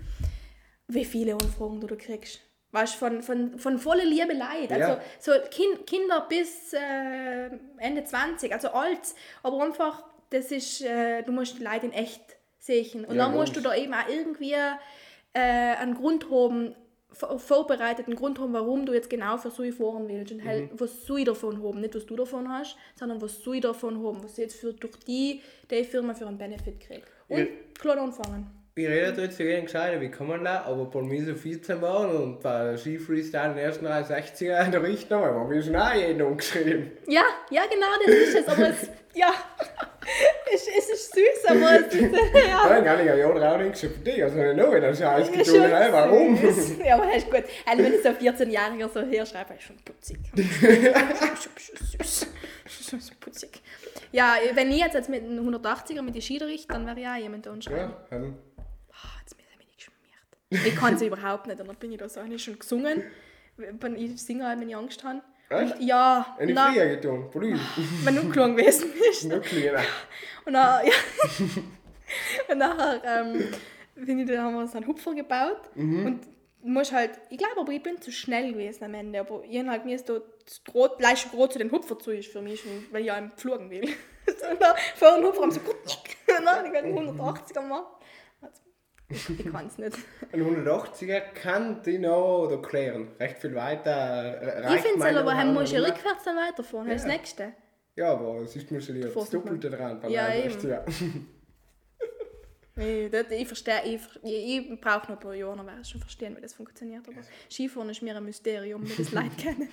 [0.94, 2.40] Wie viele Anfragen du da kriegst.
[2.72, 4.72] Weißt du, von, von, von voller Liebe Leid.
[4.72, 5.00] Also Ja.
[5.20, 9.00] so kind, Kinder bis äh, Ende 20, also alt,
[9.42, 12.22] aber einfach, das ist, äh, du musst die Leute in echt
[12.58, 13.04] sehen.
[13.04, 14.52] Und Ja, dann musst du da eben auch irgendwie
[15.34, 16.74] äh, einen Grund haben,
[17.10, 21.04] vor- vorbereiteten Grund haben, warum du jetzt genau für so fahren willst und halt, was
[21.04, 24.24] soll ich davon haben, nicht was du davon hast, sondern was soll ich davon haben,
[24.24, 27.02] was jetzt für, durch die, die Firma für einen Benefit kriege.
[27.28, 27.46] Und Ja.
[27.78, 28.46] klar anfangen.
[28.74, 31.82] Ich rede jetzt zu jedem gescheiter, wie kann man da, aber bei mir so 14
[31.82, 35.76] waren und bei Ski Freestyle in den ersten 60er in der Richtung, aber wir sind
[35.76, 36.90] auch jeden umgeschrieben.
[37.06, 39.30] Ja, ja genau, das ist es, aber es, ja,
[40.54, 42.40] es, es ist süß, aber es ist, Ja.
[42.48, 42.68] ja.
[42.70, 45.76] Dann kann ich Jahr drauf nichts für dich, also ich noch wieder Scheiß getan habe,
[45.76, 46.36] hey, warum?
[46.38, 46.78] süß.
[46.82, 47.44] Ja, aber das ist gut.
[47.66, 50.16] Also wenn ich so 14-Jähriger so herschreibe, ist schon putzig.
[51.98, 52.26] süß.
[52.88, 53.50] Schon so putzig.
[54.12, 57.18] Ja, wenn ich jetzt, jetzt mit einem 180er mit die Schiederich, dann wäre ja auch
[57.18, 57.92] jemand da und schreiben.
[58.10, 58.34] Ja, ähm,
[58.94, 59.98] Ah, jetzt bin ich geschmiert.
[60.52, 61.60] Ich kann sie überhaupt nicht.
[61.60, 63.02] Und dann bin ich da so, ich schon gesungen.
[63.56, 65.20] Wenn Ich singe halt, wenn ich Angst habe.
[65.48, 65.74] Echt?
[65.74, 67.60] Und ja, ich na, früher getan, Brühl,
[68.04, 69.24] wenn du klein gewesen bist.
[69.24, 69.82] noch kleiner.
[70.46, 70.92] Und dann, ja.
[72.52, 73.44] und nachher ähm,
[73.96, 75.60] ich, da haben wir so einen Hupfer gebaut.
[75.74, 76.20] Und
[76.62, 79.20] muss halt, ich glaube aber, ich bin zu schnell gewesen am Ende.
[79.20, 80.20] Aber ich halt mir ist da
[80.64, 83.70] droht, leicht groß zu den Hupfer zu ist für mich, weil ich ja im Pflogen
[83.70, 83.84] will.
[84.26, 85.70] und dann vor dem Hupfer haben sie so,
[86.38, 87.86] und dann ich einen 180er machen.
[89.12, 89.96] Ich kann es nicht.
[90.32, 93.08] Ein 180er kann die noch oder klären.
[93.20, 94.42] Recht viel weiter.
[94.42, 95.88] äh, Ich reicht finde es aber, heim muss ich nach.
[95.88, 96.88] rückwärts dann weiterfahren.
[96.90, 97.06] Ja.
[97.06, 97.52] nächste.
[97.94, 100.00] Ja, aber sonst musst du dir das Doppelte dran.
[100.00, 100.80] beim Ja, 180er.
[102.74, 105.88] Ich, das, ich verstehe, ich, ich, ich brauche noch ein paar Jahre, dann werde ich
[105.88, 107.06] schon verstehen, wie das funktioniert.
[107.06, 107.18] Aber
[107.50, 109.68] Skifahren ist mir ein Mysterium, wie das Leute kennen.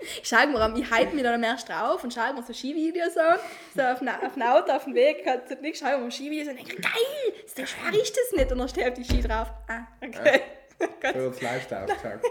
[0.00, 3.16] Ich schaue mir, am- ich hype mich dann erst drauf und schaue mir so Skivideos
[3.16, 3.38] an,
[3.74, 6.58] so auf ein, auf Auto auf dem Weg, hat so nichts, schaue mir Skivideos an
[6.58, 8.52] und denke, geil, so schwer ist das nicht.
[8.52, 9.48] Und dann stehe ich auf die Ski drauf.
[9.68, 10.42] Ah, okay.
[10.78, 12.26] So Gut, wird es leicht ausgesagt.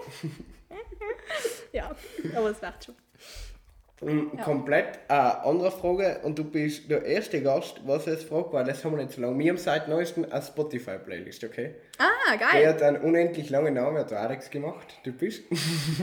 [1.72, 1.92] ja,
[2.36, 2.96] aber es wird schon.
[4.02, 8.66] Mm, Komplett eine andere Frage und du bist der erste Gast, was jetzt fragt, weil
[8.66, 9.40] das haben wir nicht so lange.
[9.40, 11.76] Wir haben seit neuestem eine Spotify-Playlist, okay?
[11.98, 12.68] Ah, Der geil.
[12.68, 15.40] hat einen unendlich langen Namen, hat der Alex gemacht, typisch.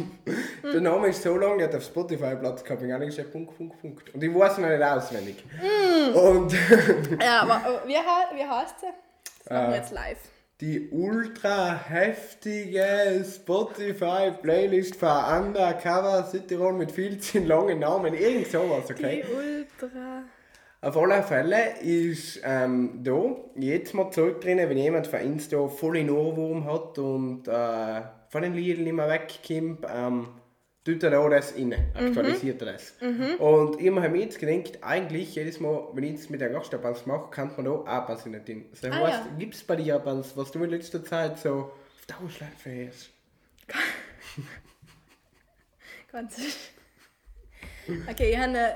[0.72, 3.56] der Name ist so lang, der hat auf Spotify Platz gehabt, ich habe gesagt, Punkt,
[3.58, 4.14] Punkt, Punkt.
[4.14, 5.44] Und ich weiß ihn nicht auswendig.
[6.14, 6.52] Und
[7.22, 8.86] Ja, aber wie, wie heißt sie?
[9.44, 9.68] Das machen Äh.
[9.70, 10.18] wir jetzt live.
[10.62, 19.24] Die ultra heftige Spotify-Playlist für Undercover Südtirol mit viel zu langen Namen, irgend sowas, okay?
[19.26, 20.22] Die Ultra.
[20.80, 25.66] Auf alle Fälle ist ähm, da jetzt mal zurück drin, wenn jemand von uns da
[25.66, 30.28] voll in Ohrwurm hat und äh, von den Liedern nicht mehr wegkommt, ähm,
[30.84, 32.94] tut er da das rein, aktualisiert er das.
[33.38, 37.06] Und ich habe mir jetzt gedacht, eigentlich jedes Mal, wenn ich jetzt mit der Gastabans
[37.06, 38.64] mache, kann man da auch Bands nicht drin.
[38.70, 39.26] Das Ah, heißt, ja.
[39.38, 43.10] gibt es bei dir Bands, was du in letzter Zeit so auf Dauerschleife hast?
[46.10, 46.36] Ganz.
[48.10, 48.74] Okay, ich habe eine,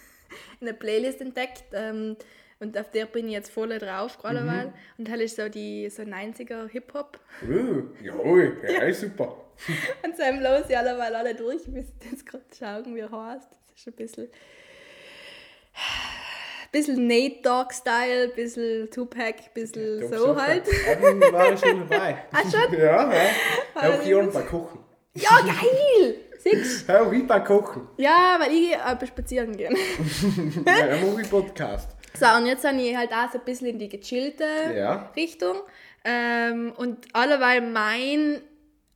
[0.60, 2.16] eine Playlist entdeckt ähm,
[2.60, 4.46] und auf der bin ich jetzt voll drauf gerade Mhm.
[4.46, 4.74] mal.
[4.98, 7.18] Und das ist so die so 90er Hip-Hop.
[7.48, 8.14] Uh, ja,
[8.70, 9.36] ja, ist super.
[10.04, 11.62] Und so los ich alle mal alle durch.
[11.62, 13.48] Ich muss jetzt gerade schauen, wie er heißt.
[13.50, 14.28] Das ist ein bisschen.
[16.72, 20.64] Bisschen Nate Dogg Style, bisschen Tupac, bisschen Doch, so halt.
[20.68, 22.24] Eben war ich schon dabei.
[22.32, 22.78] Ah, schon?
[22.78, 23.30] Ja, ja.
[23.74, 24.80] Auch hier und bei Kochen.
[25.14, 26.16] Ja, geil!
[26.38, 27.88] Siehst Hör ich bei Kochen.
[27.96, 28.02] du?
[28.02, 29.76] Ja, weil ich äh, spazieren gehen.
[30.66, 31.88] Ja, ein Movie-Podcast.
[32.18, 34.44] So, und jetzt habe ich halt auch so ein bisschen in die gechillte
[34.74, 35.10] Ja.
[35.16, 35.56] Richtung.
[36.04, 38.42] Ähm, und alleweil mein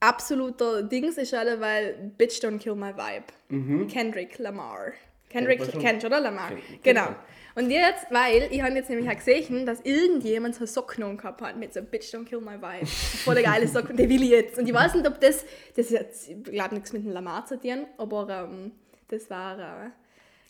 [0.01, 3.87] absoluter Dings ist alleweil Bitch Don't Kill My Vibe.
[3.89, 4.93] Kendrick Lamar.
[5.29, 6.49] Kendrick Kennt oder Lamar?
[6.49, 7.15] Kennt genau.
[7.55, 11.57] Und jetzt, weil ich habe jetzt nämlich auch gesehen, dass irgendjemand so Socken gehabt hat
[11.57, 12.87] mit so Bitch Don't Kill My Vibe.
[12.87, 14.59] Voll der geile Socken, die will ich jetzt.
[14.59, 15.45] Und ich weiß nicht, ob das,
[15.77, 18.73] das hat, ich glaube nichts mit dem Lamar zu tun, aber ähm,
[19.09, 19.91] das war, äh,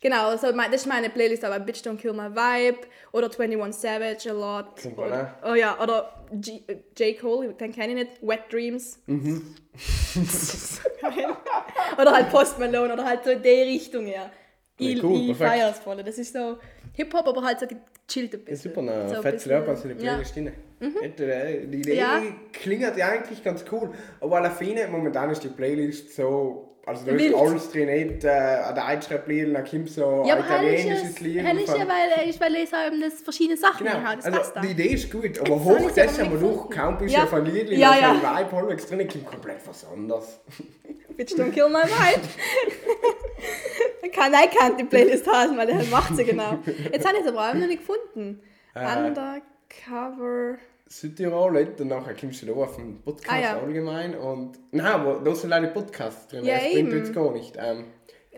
[0.00, 2.78] genau, so, das ist meine Playlist, aber Bitch Don't Kill My Vibe
[3.12, 4.76] oder 21 Savage a lot.
[4.76, 5.08] Kennt Oder,
[5.42, 6.62] man oh ja, oder G,
[6.96, 7.18] J.
[7.20, 8.98] Cole, den kenne ich nicht, Wet Dreams.
[9.06, 9.54] Mhm.
[12.00, 14.30] oder halt Post Malone oder halt so in die Richtung, ja.
[14.78, 16.02] Ich, Ja, cool, ich feiere es voll.
[16.02, 16.56] Das ist so
[16.94, 18.74] Hip-Hop, aber halt so gechillt ein Ja, bisschen.
[18.74, 20.46] super, ein so fettes Lehrpass in der Playlist drin.
[20.48, 22.22] Äh, Die Idee Ja.
[22.52, 23.90] klingt ja eigentlich ganz cool.
[24.20, 26.66] Aber alle Fine, momentan ist die Playlist so.
[26.86, 31.10] Also da ist alles drin, nicht äh, ein Deutschrap-Lied, dann kommt so Ja, ein italienisches
[31.10, 31.44] es, Lied.
[31.44, 34.18] hell ist ja, weil, ist, weil es eben das verschiedene Sachen Genau, hat.
[34.18, 36.48] Das also passt die Idee ist gut, aber Jetzt hoch habe ich das haben wir
[36.48, 37.24] noch, kaum bist Ja.
[37.24, 38.10] auf ein Lied, Ja, ja, ja.
[38.12, 40.40] ein Vibe halbwegs drin, klingt komplett was anderes.
[41.16, 42.20] Bitch, don't kill my vibe.
[44.12, 46.58] Kann ich kann die Playlist haben, weil der macht sie genau.
[46.92, 48.42] Jetzt habe ich es aber auch noch nicht gefunden.
[48.74, 48.96] Äh.
[48.96, 50.58] Undercover.
[50.92, 53.60] Südtirol, und nachher kommst du da auf den Podcast Ah, ja.
[53.60, 54.58] allgemein und...
[54.72, 57.56] Nein, aber da sind leider Podcasts drin, Ja, das bringt jetzt gar nicht.
[57.56, 57.84] Ähm,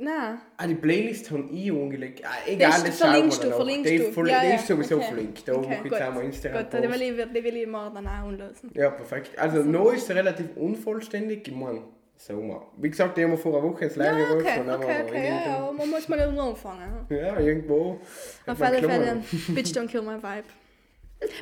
[0.01, 2.23] Na, Ah, die Playlist habe ich angelegt.
[2.25, 3.57] Ah, egal, Das das wir verlinkst du, noch.
[3.57, 4.05] verlinkst die, du.
[4.05, 5.05] verli- Ja, die ja, ist sowieso okay.
[5.07, 5.49] verlinkt.
[5.49, 7.67] Da okay, mache ich jetzt auch mal Instagram Gut, die will, ich, die will ich
[7.67, 8.71] morgen dann auch anlösen.
[8.75, 9.39] Ja, perfekt.
[9.39, 11.49] Also, noch ist es relativ unvollständig.
[11.49, 11.83] Ich meine,
[12.19, 12.67] Sommer.
[12.77, 14.47] Wie gesagt, ich habe vor einer Woche das Live Ja, gerufen.
[14.47, 17.07] okay, dann okay, haben wir okay, ja, ja, man muss mal irgendwo anfangen.
[17.09, 17.99] Ja, irgendwo.
[18.47, 19.25] Auf Fälle, gelungen.
[19.49, 20.45] Bitch, don't kill my vibe.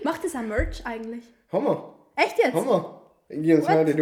[0.04, 1.24] Macht das ein Merch eigentlich?
[1.52, 1.94] Haben wir.
[2.16, 2.54] Echt jetzt?
[2.54, 2.96] Haben wir.
[3.32, 3.98] Ich habe es weil ich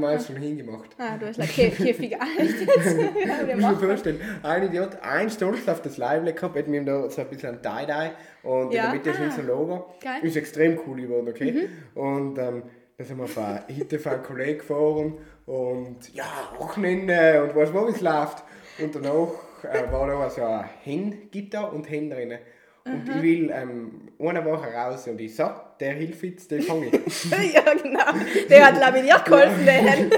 [0.00, 0.90] habe es schon hingemacht.
[0.96, 2.16] Ah, du hast like Käf Käfige.
[2.38, 2.86] Echt jetzt?
[2.86, 6.68] ja, wir Ich muss mir vorstellen, ein Idiot, ein Stolz auf das Live gehabt, hat
[6.68, 8.10] mir da so ein bisschen ein Tie-Dye
[8.44, 8.84] und Ja.
[8.84, 9.24] in der Mitte ist Ah.
[9.24, 9.86] unser Logo.
[10.00, 10.20] Geil.
[10.22, 11.50] Ist extrem cool geworden, okay?
[11.50, 12.00] Mhm.
[12.00, 12.62] Und ähm,
[12.96, 16.26] da sind wir von heute von einem Kollegen gefahren und ja,
[16.58, 18.44] Wochenende und was wo es läuft.
[18.80, 19.28] Und danach
[19.64, 22.38] äh, war da so ein Hen-Gitter und Hen drin.
[22.84, 26.86] Und ich will ähm, eine Woche raus und ich sag, der hilft jetzt, den fange
[26.86, 27.30] ich.
[27.54, 28.04] ja, genau.
[28.48, 30.10] Der hat laminiert geholfen, der Hen.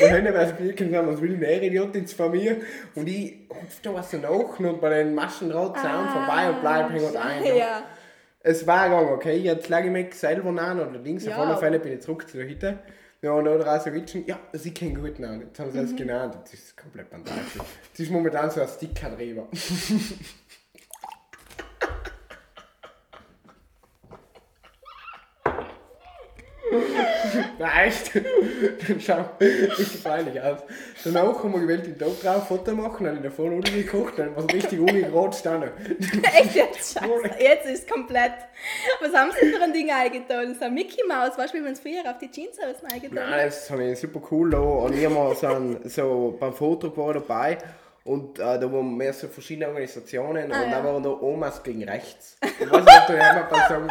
[0.00, 2.56] Der Henne weiß wirklich nicht, was will der Idiot jetzt von mir?
[2.94, 7.16] Und ich hupf da was nach und bei den Maschendrahtzaun vorbei und bleib hängen und
[7.16, 7.42] ein.
[7.44, 7.82] Ah, Ja.
[8.42, 11.32] Es war gegangen, okay, jetzt lege ich mich selber an oder links, Ja.
[11.36, 12.78] auf alle Fälle bin ich zurück zu der Hütte.
[13.22, 15.42] Ja, und da draußen so Witschen, ja, sie kennen gut Namen.
[15.42, 17.26] Jetzt haben sie das genannt, das ist komplett banal.
[17.92, 19.46] Das ist momentan so ein Sticker drüber.
[27.58, 28.12] Nein, echt.
[29.00, 30.60] Schau, richtig peinlich aus.
[31.04, 34.34] Danach haben wir gewählt, den Tag drauf Foto machen, dann in der Vollnudeln gekocht, dann
[34.36, 35.70] war es richtig ungerot standen.
[36.22, 36.98] Echt jetzt?
[36.98, 37.30] Scheiße.
[37.38, 38.32] Jetzt ist es komplett.
[39.00, 40.54] Was haben sie für ein Ding eingetan?
[40.58, 43.30] So ein Mickey Mouse, weißt du, wie man es früher auf die Jeanshosen eingetan hat?
[43.30, 44.58] Nein, das habe ich super cool da.
[44.58, 47.58] Und ich habe so, ein, so beim Foto war dabei.
[48.04, 50.78] Und äh, da waren mehr so verschiedene Organisationen Ah, und ja.
[50.78, 52.38] da waren da Omas gegen rechts.
[52.42, 53.90] Ich weiß nicht, ob da bei so einem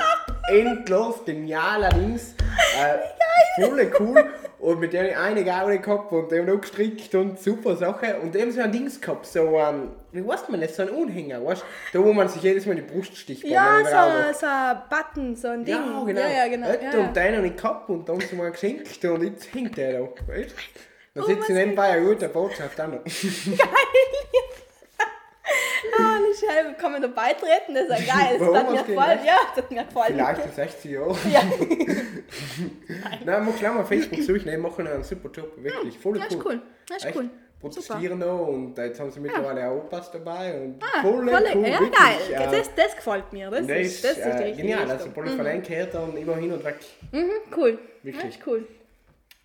[0.50, 2.34] endlos genialer Dings.
[2.80, 4.26] Äh, voll cool.
[4.60, 8.20] Und mit der eine Gaune gehabt und dem noch gestrickt und super Sache.
[8.20, 11.46] Und dem so ein Dings gehabt, so ein, wie weißt man das, so ein Unhänger,
[11.46, 12.00] weißt du?
[12.00, 13.46] Da wo man sich jedes Mal die Brust sticht.
[13.46, 15.76] Ja, so, so ein Button, so ein Ding.
[15.76, 16.20] Ja, genau.
[16.20, 16.68] Ja, ja, genau.
[16.68, 17.24] Ja, Und ja.
[17.24, 20.08] den habe ich gehabt und dann haben sie mir geschenkt und jetzt hängt der da.
[20.28, 20.56] Weißt?
[21.16, 22.94] Da Oh, sitzt was ich nebenbei eine gute Botschaft an.
[22.94, 23.60] Ah, nicht
[26.40, 27.74] scheiße, kann man da beitreten?
[27.76, 28.40] Das ist ja geil.
[28.40, 29.20] Das hat mir gefallen.
[29.26, 30.14] Ja, das hat mir gefallen.
[30.16, 31.18] Vielleicht in 60 Jahren.
[31.32, 31.42] Ja.
[33.26, 35.98] Nein, mach gleich mal Facebook suchen, die machen einen super Job, wirklich.
[35.98, 36.62] Voll Ja, ist cool.
[36.90, 37.16] Ja, ist Echt?
[37.16, 37.30] cool.
[37.60, 41.68] Protestieren noch und jetzt haben sie mittlerweile auch Opas dabei und Ah, voll voll, cool,
[41.68, 42.18] ja, wirklich, geil.
[42.32, 43.50] äh, Das, das gefällt mir.
[43.50, 45.10] Das, das ist, das ist äh, genial, also.
[45.10, 46.78] Polly von einem gehört dann immer hin und weg.
[47.12, 47.78] Mhm, cool.
[48.02, 48.36] Wirklich.
[48.36, 48.66] Ja, cool.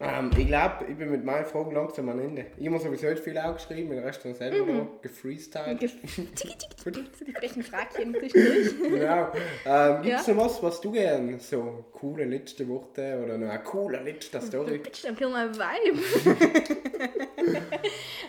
[0.07, 2.47] Ähm, ich glaube, ich bin mit meinen Fragen langsam am Ende.
[2.59, 4.79] Ich habe sowieso nicht viel aufgeschrieben, den Rest dann selber Mhm.
[4.79, 5.81] noch gefreestylt.
[5.81, 5.91] Ge-
[7.27, 8.79] die frechen Fragchen zwischendurch.
[8.81, 9.29] Genau.
[9.65, 10.35] Ähm, Gibt es Ja.
[10.35, 14.79] noch was, was du gern so coole letzte Woche oder noch eine coole letzte Story?
[14.79, 16.01] Bitch, dann kill my vibe.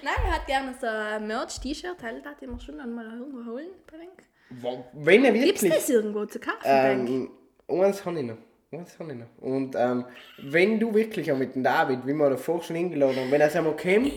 [0.03, 3.69] Nein, ich hätte gerne so ein Merch-T-Shirt, halt, das ich mir schon einmal irgendwo holen.
[3.91, 4.23] Denk.
[4.61, 5.73] Wo- Wenn er Gibt es wirklich.
[5.81, 6.59] das irgendwo zu kaufen?
[6.63, 7.29] Ähm,
[7.67, 8.37] eins habe ich noch.
[8.79, 9.27] Eins habe ich noch.
[9.41, 10.05] Und ähm,
[10.43, 13.47] wenn du wirklich auch mit dem David, wie wir davor schon eingeladen haben, wenn er
[13.47, 14.13] es einmal kennt,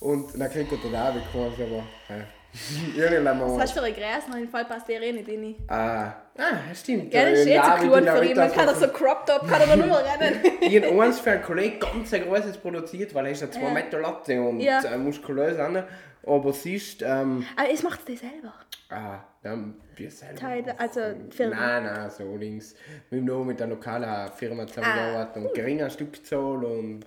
[0.00, 1.84] und dann kriegt er den David quasi, aber.
[2.08, 2.24] Ja.
[2.54, 4.24] Was hast du für ein Gräs?
[4.28, 5.54] Auf jeden Fall passt der eh nicht rein.
[5.68, 7.10] Ah, ah, stimmt.
[7.10, 8.36] Gell, das ist eh zu der für ihn.
[8.36, 10.40] Man das kann er noch- so cropped up, kann er da nur mal rennen.
[10.60, 13.58] Ich habe eins für einen Kollegen ganz ein großes produziert, weil er ist ja 2
[13.62, 13.70] Ja.
[13.70, 14.80] Meter Latte und Ja.
[14.84, 15.82] äh, muskulös an.
[16.26, 18.54] Aber siehst, ähm, Aber es macht es selber.
[18.90, 20.36] ah, dann wir selber.
[20.36, 21.00] Teil- also
[21.30, 21.56] Firma.
[21.56, 22.74] Nein, nein, so links.
[23.10, 27.04] Wir haben nur mit der lokalen Firma Ah, zusammengearbeitet und geringer Stückzahl und.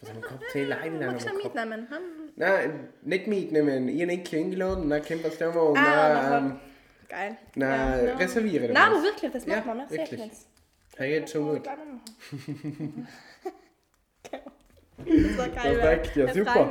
[0.00, 0.50] Was haben wir gehabt?
[0.50, 1.86] 10 Leute lang haben Magst wir du mitnehmen?
[1.88, 1.96] Hm?
[2.36, 3.88] Nein, nicht mitnehmen.
[3.88, 6.58] Ich habe nicht eingeladen dann kommt das da mal und Ah, dann ähm,
[7.08, 7.36] Geil.
[7.56, 8.16] Nein, ja.
[8.16, 8.72] reservieren.
[8.72, 9.76] Nein, wir aber wirklich, das Ja, macht man.
[9.76, 10.30] Merci, wirklich.
[10.98, 11.68] Ja, jetzt schon gut.
[14.98, 15.78] Das war geil.
[15.78, 16.70] Perfekt, ja, Ich super.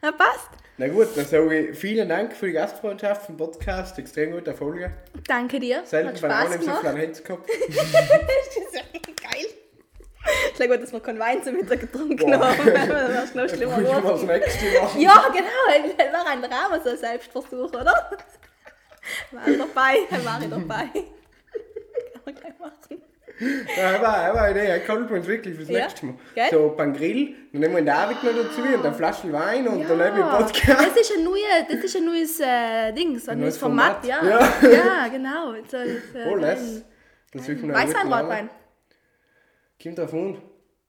[0.00, 0.48] Na, passt.
[0.76, 3.98] Na gut, dann sage ich vielen Dank für die Gastfreundschaft im Podcast.
[3.98, 4.92] Extrem gute Folge.
[5.26, 5.82] Danke dir.
[5.84, 7.48] Selten Spaß einem so an Hetz gehabt.
[7.68, 9.46] Das ist ja geil.
[10.58, 12.48] Ja gut, dass wir keinen Wein zum Mittag getrunken Boah.
[12.48, 12.66] haben.
[12.66, 14.26] Das wäre schnell schlimmer Muss ich geworden.
[14.26, 15.00] nächste machen.
[15.00, 15.94] Ja, genau.
[15.96, 18.10] Das war ein Drama, so ein Selbstversuch, oder?
[19.32, 19.96] War ich dabei.
[20.24, 20.84] War ich dabei.
[20.92, 23.02] Kann man gleich machen.
[23.76, 26.14] Ja, aber, aber eine Idee, kommt uns wirklich fürs Ja, nächste Mal.
[26.34, 26.46] gell?
[26.50, 29.88] So beim Grill, dann nehmen wir den David noch dazu und eine Flasche Wein und
[29.88, 30.68] dann eben im Podcast.
[30.68, 34.04] das ist ein neues, das ist ein neues äh, Ding, so ein neues neues Format.
[34.04, 34.22] Format.
[34.62, 34.68] Ja.
[34.68, 34.76] Ja.
[35.04, 35.54] ja, genau.
[35.70, 35.76] So,
[36.40, 36.82] das, äh,
[37.34, 38.12] Oh, suchen wir einen Weißwein.
[38.12, 38.50] Rotwein.
[39.82, 40.42] Kommt drauf an.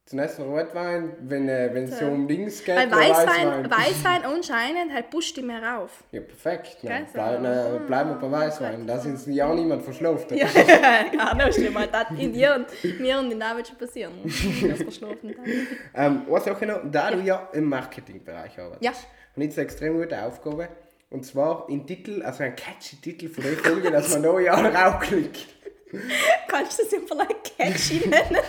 [0.09, 2.75] Zunächst noch Rotwein, wenn äh, wenn es so um Dings geht.
[2.75, 6.03] Weil Weißwein, Weißwein anscheinend halt pusht die mehr auf.
[6.11, 6.77] Ja, perfekt.
[6.81, 7.13] Dann Gell, so.
[7.13, 8.87] bleib, na, bleiben wir bei Weißwein.
[8.87, 10.25] Da sind ja niemand verschlafen.
[10.35, 10.47] Ja,
[11.15, 11.77] gar nicht schlimm.
[11.91, 14.13] Das in dir und mir und in David schon passieren.
[14.23, 15.35] Das verschlafen.
[15.93, 18.89] Ähm, was auch noch, da du ja im Marketingbereich arbeitest, Ja.
[18.93, 19.03] habe
[19.35, 20.69] ich jetzt eine extrem gute Aufgabe.
[21.11, 24.69] Und zwar in Titel, also ein catchy Titel von der Folge, dass man da ja
[24.71, 25.45] draufklickt.
[26.47, 28.43] Kannst du das vielleicht catchy nennen?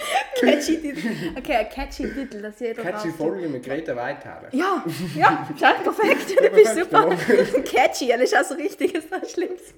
[0.40, 1.08] catchy Titel.
[1.36, 4.48] Okay, ein catchy Titel, dass jeder Catchy Folge mit Greta Weithaler.
[4.52, 4.84] Ja,
[5.14, 6.38] ja, schau, perfekt.
[6.40, 7.16] Du bist super.
[7.64, 9.74] catchy, das ist auch so richtig, das ist das Schlimmste.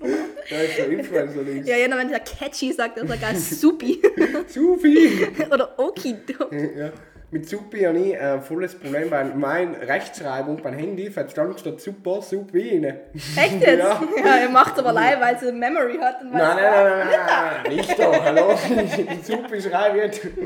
[0.51, 1.69] Da ist der Influencer links.
[1.69, 4.03] Ja, jeder, wenn der catchy sagt, sagt er supi.
[4.49, 5.29] Supi!
[5.51, 6.51] Oder okido.
[6.53, 6.93] ja.
[7.33, 12.21] Mit Supi habe ich ein volles Problem, weil meine Rechtschreibung beim Handy verstand statt super,
[12.21, 13.01] Supi rein.
[13.15, 13.79] Echt jetzt?
[13.79, 14.03] Ja.
[14.23, 16.21] Ja, er macht aber leid, weil sie Memory hat.
[16.21, 18.55] Und Nein, nein, nein, nein, nein, nicht da, hallo.
[19.23, 20.21] Supi schreibe jetzt.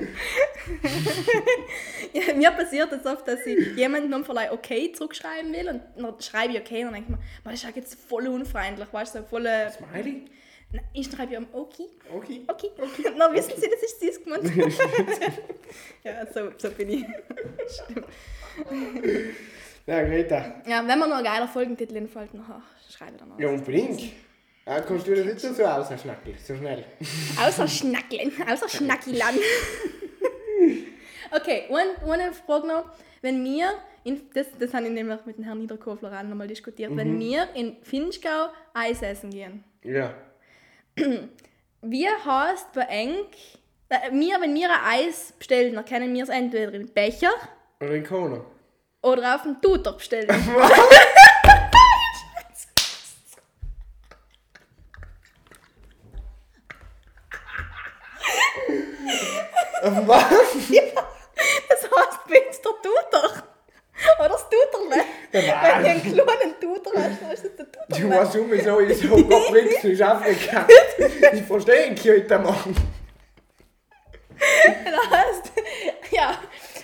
[2.12, 6.14] Ja, mir passiert es oft, dass ich jemanden nur vielleicht okay zurückschreiben will und dann
[6.20, 8.88] schreibe ich okay und dann denke ich mir, "Man, das ist ja jetzt voll unfreundlich,
[8.90, 9.44] weißt du, so voll...
[9.44, 10.22] äh, Smiley?
[10.72, 12.42] Nein, Ich schreibe ja okay, Okay.
[12.48, 13.08] okay, okay.
[13.12, 14.44] Und dann wissen sie, das ist süß gemeint.
[16.04, 17.04] ja, so, so bin ich.
[17.68, 18.06] Stimmt.
[19.86, 20.62] Ja, Greta.
[20.66, 22.44] Ja, wenn mir noch ein geiler Folgentitel einfällt, dann
[22.90, 23.38] schreibe ich dann auch.
[23.38, 24.02] Ja, unbedingt.
[24.64, 26.84] Ah, kannst du das nicht so so ausschnacken, so schnell?
[27.40, 29.36] Außer Schnackeln, außer Schnackilan.
[31.30, 32.84] okay, und eine Frage noch.
[33.22, 33.70] Wenn wir,
[34.04, 37.48] in, das, das habe ich nämlich mit dem Herrn Niederkofler auch nochmal diskutiert, wenn wir
[37.54, 40.14] in Finchgau Eis essen gehen, Ja.
[41.82, 43.16] Wie heißt bei Eng,
[43.88, 47.32] äh, wir, wenn wir ein Eis bestellen, dann können wir es entweder im Becher
[47.80, 48.40] Und in Kona.
[49.02, 50.28] oder auf dem Tutor bestellen.
[50.28, 50.72] Was?
[61.68, 63.42] Das heißt, wenn es der Tutor
[64.18, 65.02] oder das Tutorle.
[65.36, 68.10] Wenn du einen kleinen Tutor hast, dann ist es der Du Tutorle.
[68.20, 70.66] weißt sowieso, ich so Gott bringst du Afrika.
[71.32, 72.76] Ich verstehe ihn heute Mann.
[74.38, 75.52] Das heißt,
[76.10, 76.38] ja,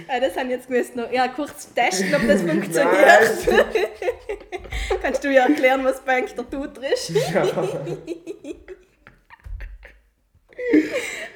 [0.08, 1.10] Äh, das haben jetzt gewusst noch.
[1.12, 3.30] Ja, kurz testen, ob das funktioniert.
[5.02, 7.10] Kannst du ja erklären, was Bank der Tutor ist?
[7.10, 7.44] Ja.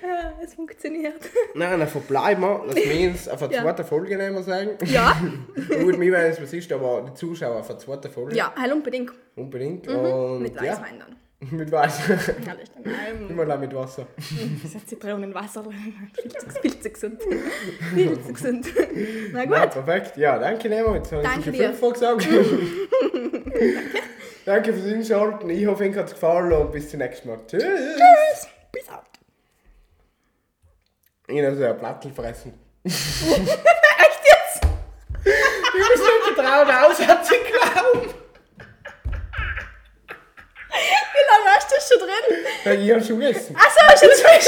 [0.03, 1.15] Ja, es funktioniert.
[1.55, 2.63] Nein, dann verbleiben wir.
[2.67, 3.63] Lass uns auf eine Ja.
[3.63, 4.71] zweite Folge nehmen, sagen.
[4.85, 5.17] Ja,
[5.83, 8.37] Gut, mir weiß, was ist, aber die Zuschauer auf eine zweite Folge.
[8.37, 9.13] ja, halt unbedingt.
[9.35, 9.87] Unbedingt.
[9.89, 11.17] Und Mit ja, Weißwein dann.
[11.51, 11.71] mit.
[11.71, 12.57] Ja, dann
[12.87, 14.07] ähm, Immer auch mit Wasser.
[14.63, 15.65] das ist Zitronenwasser.
[15.65, 17.21] Zu, viel zu gesund.
[17.95, 18.67] Viel zu gesund.
[19.33, 19.85] Na Ja, gut.
[19.85, 20.17] perfekt.
[20.17, 20.95] Ja, danke Nemo.
[20.95, 21.75] Jetzt habe ich Danke sicher dir.
[21.75, 22.29] fünfmal gesagt.
[24.47, 25.51] danke fürs Einschalten.
[25.51, 27.39] Ich hoffe, Ihnen hat es gefallen und bis zum nächsten Mal.
[27.47, 27.63] Tschüss.
[27.63, 28.49] Tschüss.
[31.29, 32.55] Ich habe so ein Plattel fressen.
[32.85, 34.61] Echt jetzt?
[35.25, 38.15] Ich bin so vertraut aus, hat sie geglaubt.
[40.71, 42.45] Wie lange hast du das schon drin?
[42.65, 43.57] Ja, ich habe schon gegessen.
[43.57, 44.47] Achso, ist jetzt frisch.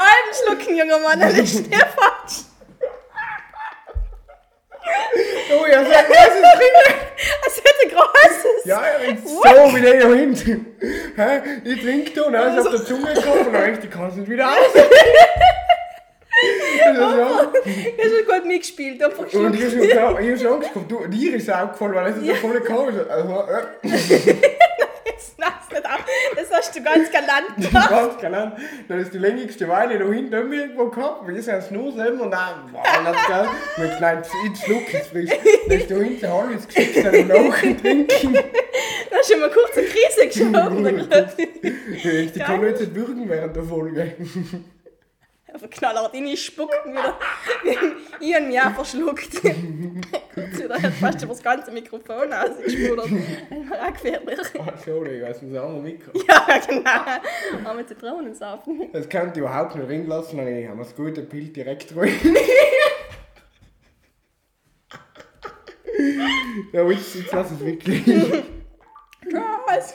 [0.00, 2.46] Einen Schlucken, junger Mann, das ist der falsch.
[5.52, 7.07] Oh, ja, sag, was ist drin?
[7.98, 8.64] Großes.
[8.64, 10.66] Ja, ja, jetzt so wie der hier hinten.
[11.16, 11.40] Hä?
[11.64, 14.30] Ich trinke da und alles auf der Zunge gekommen und dann ich kann es nicht
[14.30, 14.72] wieder aus.
[14.72, 14.84] Das
[16.92, 17.06] ist so.
[17.06, 21.48] Du hast schon gut mitgespielt, Und ich habe schon, ich Angst gehabt, du, dir ist
[21.48, 22.94] es aufgefallen, weil es ist ja voll komisch.
[23.08, 23.88] Also, äh,
[25.04, 25.86] Jetzt machst du nicht
[26.48, 27.90] Das hast du ganz galant gemacht.
[27.90, 28.54] ganz galant.
[28.88, 32.72] Dann ist die längste Weile da hinten irgendwo gehabt, wir sind Snus eben und dann,
[32.72, 33.48] dann hat's geil.
[33.96, 35.30] Knallt ins Schluck, jetzt frisch.
[35.68, 38.34] Dann ist da hinten alles geschickt und trinken.
[39.10, 41.08] Da hast du mal kurz eine Krise geschoben.
[41.90, 44.14] Ich kann nicht jetzt würgen während der Folge.
[45.66, 47.18] Knallhart rein, spucken wieder.
[48.20, 49.42] Ich habe mich auch verschluckt.
[50.58, 53.08] Wieder, hat fast über das ganze Mikrofon ausgespudert.
[53.50, 54.38] Das auch gefährlich.
[54.58, 56.24] Ah, ich weiß, muss auch mal mitkommen.
[56.28, 57.68] Ja, genau.
[57.68, 58.66] Arme Zitronensaft.
[58.92, 62.14] Das kann ich überhaupt nicht drin lassen, dann haben wir das gute Bild direkt drin.
[66.72, 68.04] ja, jetzt, jetzt lass es wirklich.
[69.30, 69.94] Krass.